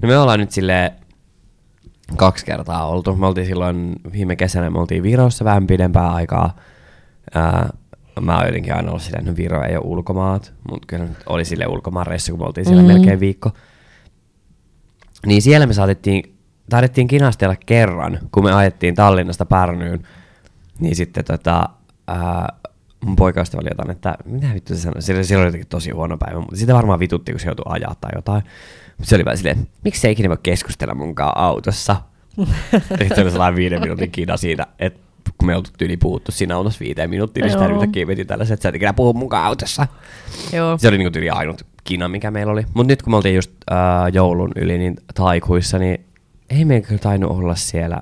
[0.01, 0.93] No me ollaan nyt sille
[2.17, 3.15] kaksi kertaa oltu.
[3.15, 6.55] Me oltiin silloin viime kesänä, me oltiin Virossa vähän pidempää aikaa.
[7.35, 7.69] Ää,
[8.21, 11.17] mä oon jotenkin aina ollut silleen, että no Viro ei ole ulkomaat, mutta kyllä nyt
[11.25, 12.91] oli sille ulkomaanreissu, kun me oltiin siellä Mhm.
[12.91, 12.97] mm.
[12.97, 13.51] melkein viikko.
[15.25, 16.35] Niin siellä me saatettiin,
[16.69, 20.03] taidettiin kinastella kerran, kun me ajettiin Tallinnasta Pärnyyn.
[20.79, 21.69] Niin sitten tota,
[22.07, 22.53] ää,
[23.05, 25.01] mun poikaystävä oli jotain, että mitä vittu se sanoi.
[25.01, 27.95] Sillä, sillä oli jotenkin tosi huono päivä, mutta sitä varmaan vitutti, kun se joutui ajaa
[28.01, 28.43] tai jotain.
[28.97, 31.95] Mutta se oli vähän silleen, miksi se ei ikinä voi keskustella munkaan autossa.
[32.99, 34.99] Sitten oli sellainen viiden minuutin kina siitä, että
[35.37, 38.63] kun me oltu tyyli puhuttu siinä autossa viiteen minuuttia, niin sitä yhtäkkiä veti tällaisen, että
[38.63, 39.87] sä et ikinä puhu munkaan autossa.
[40.53, 40.77] Joo.
[40.77, 42.65] Se oli niinku tyyli ainut kina, mikä meillä oli.
[42.73, 43.77] Mutta nyt kun me oltiin just äh,
[44.13, 46.05] joulun yli niin taikuissa, niin
[46.49, 48.01] ei meillä kyllä tainnut olla siellä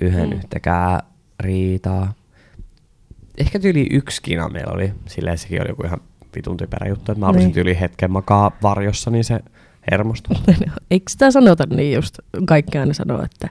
[0.00, 0.36] yhden mm.
[0.36, 1.00] yhtäkään
[1.40, 2.12] riitaa.
[3.38, 4.92] Ehkä tyyli yksi kina meillä oli.
[5.06, 6.00] Silleen sekin oli joku ihan
[6.36, 7.54] vitun typerä juttu, että mä halusin Niin.
[7.54, 9.40] tyyli hetken makaa varjossa, niin se
[9.90, 10.36] hermostui.
[10.90, 13.48] Eikö sitä sanota niin just, kaikki aina sanoo, että,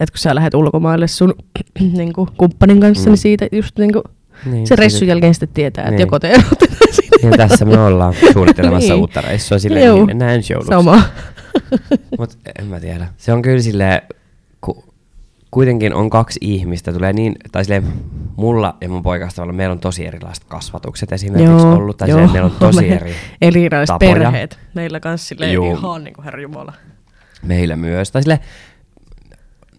[0.00, 1.34] että kun sä lähdet ulkomaille sun
[1.96, 3.06] niin kuin, kumppanin kanssa, Mm.
[3.06, 3.10] mm.
[3.10, 4.02] niin siitä just niin kuin,
[4.44, 6.00] Niin, niin, se reissun jälkeen sitten tietää, että Niin.
[6.00, 6.28] joko te.
[7.22, 9.00] Ja tässä me ollaan suunnittelemassa Niin.
[9.00, 9.96] uutta reissua silleen, Joo.
[9.96, 10.68] niin mennään ensi jouluksi.
[10.70, 11.02] Sama.
[12.18, 13.08] Mutta en mä tiedä.
[13.16, 14.02] Se on kyllä silleen,
[14.60, 14.84] ku,
[15.50, 17.84] kuitenkin on kaksi ihmistä, tulee niin, tai silleen,
[18.36, 22.16] mulla ja mun poikasta meillä on tosi erilaiset kasvatukset esimerkiksi Joo, ollut, tai joo.
[22.18, 24.12] silleen, meillä on tosi eri Erilaiset tapoja.
[24.12, 24.58] perheet.
[24.74, 25.76] Meillä kanssa silleen Juu.
[25.76, 26.72] ihan niin kuin herra Jumala.
[27.42, 28.10] meillä myös.
[28.10, 28.40] Tai silleen,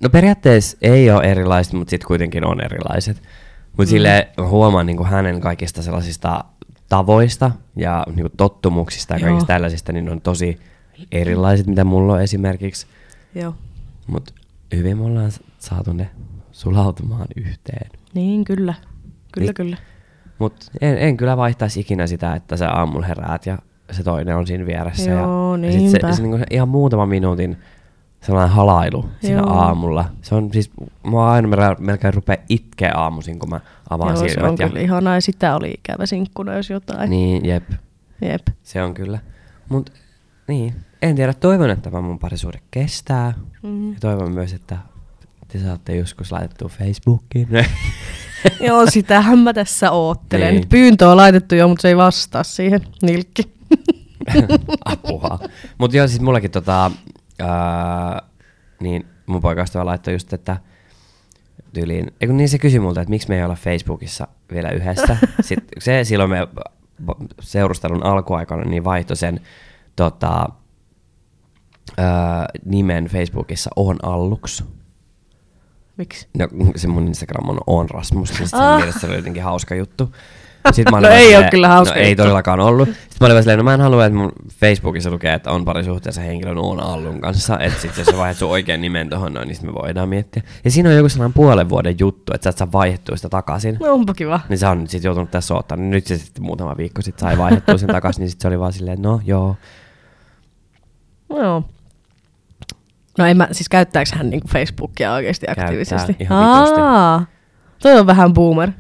[0.03, 3.21] no periaatteessa ei ole erilaiset, mutta sitten kuitenkin on erilaiset.
[3.67, 3.87] Mutta mm.
[3.89, 6.43] silleen mä huomaan niin hänen kaikista sellaisista
[6.89, 9.29] tavoista ja niin tottumuksista ja Joo.
[9.29, 10.59] kaikista tällaisista, niin on tosi
[11.11, 12.87] erilaiset, mitä mulla on esimerkiksi.
[13.35, 13.55] Joo.
[14.07, 14.33] Mutta
[14.75, 16.09] hyvin me ollaan saatu ne
[16.51, 17.91] sulautumaan yhteen.
[18.13, 18.73] Niin, kyllä.
[19.33, 19.53] Kyllä, Niin.
[19.53, 19.77] kyllä.
[20.39, 23.57] Mutta en, en kyllä vaihtaisi ikinä sitä, että sä aamulla heräät ja
[23.91, 25.11] se toinen on siinä vieressä.
[25.11, 26.11] Joo, ja, ja sit se, niinpä.
[26.13, 27.57] se, niinku se ihan muutama minuutin
[28.21, 29.49] sellainen halailu siinä Joo.
[29.49, 30.05] aamulla.
[30.21, 30.71] Se on siis,
[31.11, 34.49] mä aina melkein- melkein rupea itkeä aamuisin, kun mä avaan Joo, se silmät.
[34.51, 37.09] on ja, kyllä ihanaa ja sitä oli ikävä sinkkuna, jos jotain.
[37.09, 37.63] Niin, jep,
[38.21, 38.47] Jep.
[38.63, 39.19] se on kyllä.
[39.69, 39.89] Mut
[40.47, 43.33] niin, en tiedä, toivon, että tämä mun parisuhde kestää.
[43.63, 43.93] Mm.
[43.93, 44.77] Ja toivon myös, että
[45.47, 47.47] te saatte joskus laitettua Facebookiin.
[48.67, 50.55] Joo, sitähän mä tässä oottelen.
[50.55, 50.69] Niin.
[50.69, 52.81] Pyyntö on laitettu jo, mutta se ei vastaa siihen.
[53.01, 53.43] Nilkki.
[54.85, 55.39] Apua.
[55.77, 56.91] Mutta joo, siis mullakin tota,
[57.39, 58.21] ää,
[58.79, 60.57] niin mun poikaystävä laittoi just, että
[61.73, 65.17] tyyliin, ei kun niin se kysyi multa, että miksi me ei olla Facebookissa vielä yhdessä.
[65.41, 66.47] Sitten se silloin me
[67.39, 69.39] seurustelun alkuaikana niin vaihtoi sen
[69.95, 70.49] tota,
[71.97, 74.63] ää, nimen Facebookissa on alluks.
[75.97, 76.27] Miksi?
[76.39, 78.77] No se mun Instagram on on Rasmus, niin Ah.
[78.77, 80.15] mielestä se oli jotenkin hauska juttu.
[80.71, 82.87] Sitten mä olin No ei silleen- kyllä hauska no, ei todellakaan ollut.
[82.89, 85.65] Sitten mä olin vaan silleen, no mä en halua, että mun Facebookissa lukee, että on
[85.65, 87.59] parisuhteessa henkilön on Allun kanssa.
[87.59, 90.43] Että sit jos sä vaihdat sun oikean nimen tohon noin, niin sit me voidaan miettiä.
[90.63, 93.77] Ja siinä on joku sellainen puolen vuoden juttu, että sä et saa vaihdettua sitä takaisin.
[93.81, 94.39] No onpa kiva.
[94.49, 95.77] Niin se on nyt sit joutunut tässä ottaa.
[95.77, 98.73] Nyt se sitten muutama viikko sitten sai vaihdettua sen takaisin, niin sit se oli vaan
[98.73, 99.55] silleen, että no joo.
[101.29, 101.63] Joo.
[103.17, 106.15] No en mä, siis käyttääkö hän niinku Facebookia oikeasti Käyttää aktiivisesti?
[106.19, 106.81] ihan vitusti.
[106.81, 107.25] Aa,
[107.81, 108.71] Toi on vähän boomer.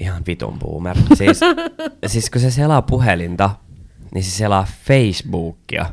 [0.00, 0.96] Ihan vitun boomer.
[1.14, 1.40] Siis,
[2.06, 3.50] siis kun se selaa puhelinta,
[4.14, 5.86] niin se selaa Facebookia.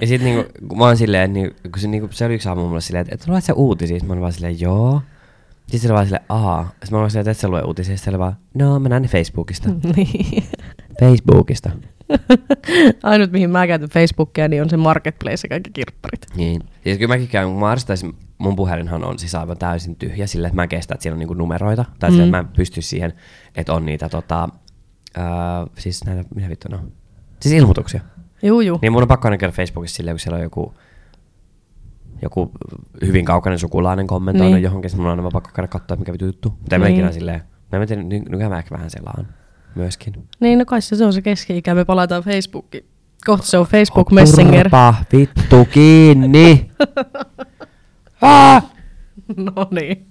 [0.00, 2.68] Ja sit niinku, kun mä oon silleen, niin, kun se, niinku, se oli yksi aamu
[2.68, 3.98] mulle silleen, että et luet sä uutisia?
[4.06, 5.02] Mä oon vaan silleen, joo.
[5.60, 6.64] Sitten se oli vaan silleen, aa.
[6.64, 7.96] Sitten mä oon silleen, että et sä lue uutisia.
[7.96, 9.68] Sitten se oli vaan, no mä näen ne Facebookista.
[9.96, 10.44] niin.
[11.00, 11.70] Facebookista.
[13.02, 16.26] Ainut mihin mä käytän Facebookia, niin on se marketplace ja kaikki kirpparit.
[16.36, 16.62] Niin.
[16.84, 20.46] Siis kyllä mäkin käyn, kun mä arvostaisin, mun puhelinhan on siis aivan täysin tyhjä sille,
[20.46, 21.84] että mä en kestä, että siinä on niinku numeroita.
[21.98, 22.16] Tai mm.
[22.16, 22.20] Mm.
[22.22, 23.12] että mä en pysty siihen,
[23.56, 24.48] että on niitä tota,
[25.18, 25.24] äh,
[25.78, 26.92] siis näitä, mitä vittu ne on?
[27.40, 28.00] Siis ilmoituksia.
[28.42, 28.78] Juu, juu.
[28.82, 30.74] Niin mun on pakko aina käydä Facebookissa silleen, kun siellä on joku,
[32.22, 32.50] joku
[33.06, 34.54] hyvin kaukainen sukulainen kommentoinut Niin.
[34.54, 34.62] niin.
[34.64, 36.50] johonkin, sitten mun on aina pakko käydä katsoa, mikä vittu juttu.
[36.60, 36.94] Mutta en mä Niin.
[36.96, 39.26] ikinä silleen, mä en tiedä, ny- nykyään mä ehkä vähän selaan
[39.74, 40.14] myöskin.
[40.40, 41.74] Niin, no kai se, se on se keski-ikä.
[41.74, 42.84] Me palataan Facebookiin.
[43.26, 44.62] Kohta se on Facebook Messenger.
[44.62, 46.70] Turpa vittu kiinni!
[48.22, 48.64] ah!
[49.36, 50.06] no niin.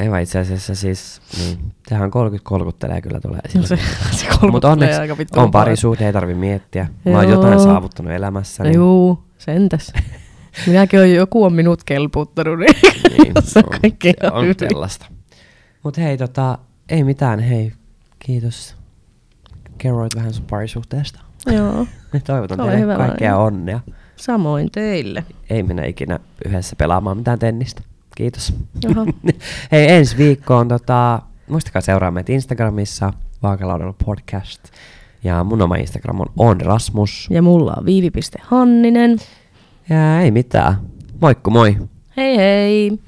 [0.00, 3.66] Ei vaan itse asiassa siis, niin, sehän 30 kolkuttelee kyllä tulee No esille.
[3.66, 3.78] se,
[4.18, 5.48] se Mutta onneksi aika on kovaa.
[5.48, 6.88] parisuhde, ei tarvi miettiä.
[7.04, 7.32] Mä oon Joo.
[7.32, 8.62] jotain saavuttanut elämässä.
[8.62, 9.92] No Niin, juu, sentäs.
[10.66, 12.74] Minäkin on joku on minut kelputtanut, niin,
[13.18, 14.54] niin, se on kaikki on hyvin.
[14.58, 15.06] sellaista.
[15.84, 17.72] Mut hei, tota, ei mitään, hei,
[18.24, 18.76] kiitos.
[19.78, 21.20] Kerroit vähän sun parisuhteesta.
[21.46, 21.86] Joo,
[22.26, 23.46] Toivotan Ole teille kaikkea vaan.
[23.46, 23.80] onnea.
[24.16, 25.24] samoin teille.
[25.50, 27.82] Ei mennä ikinä yhdessä pelaamaan mitään tennistä.
[28.16, 28.54] Kiitos.
[29.72, 34.62] Hei, ensi viikkoon tota, muistakaa seuraa meitä Instagramissa, Vaakalaudella podcast.
[35.24, 37.28] Ja mun oma Instagram on, on Rasmus.
[37.30, 39.18] Ja mulla on viivi.hanninen.
[39.88, 40.74] Ja ei mitään.
[41.20, 41.76] Moikku moi.
[42.16, 42.98] Hei hei!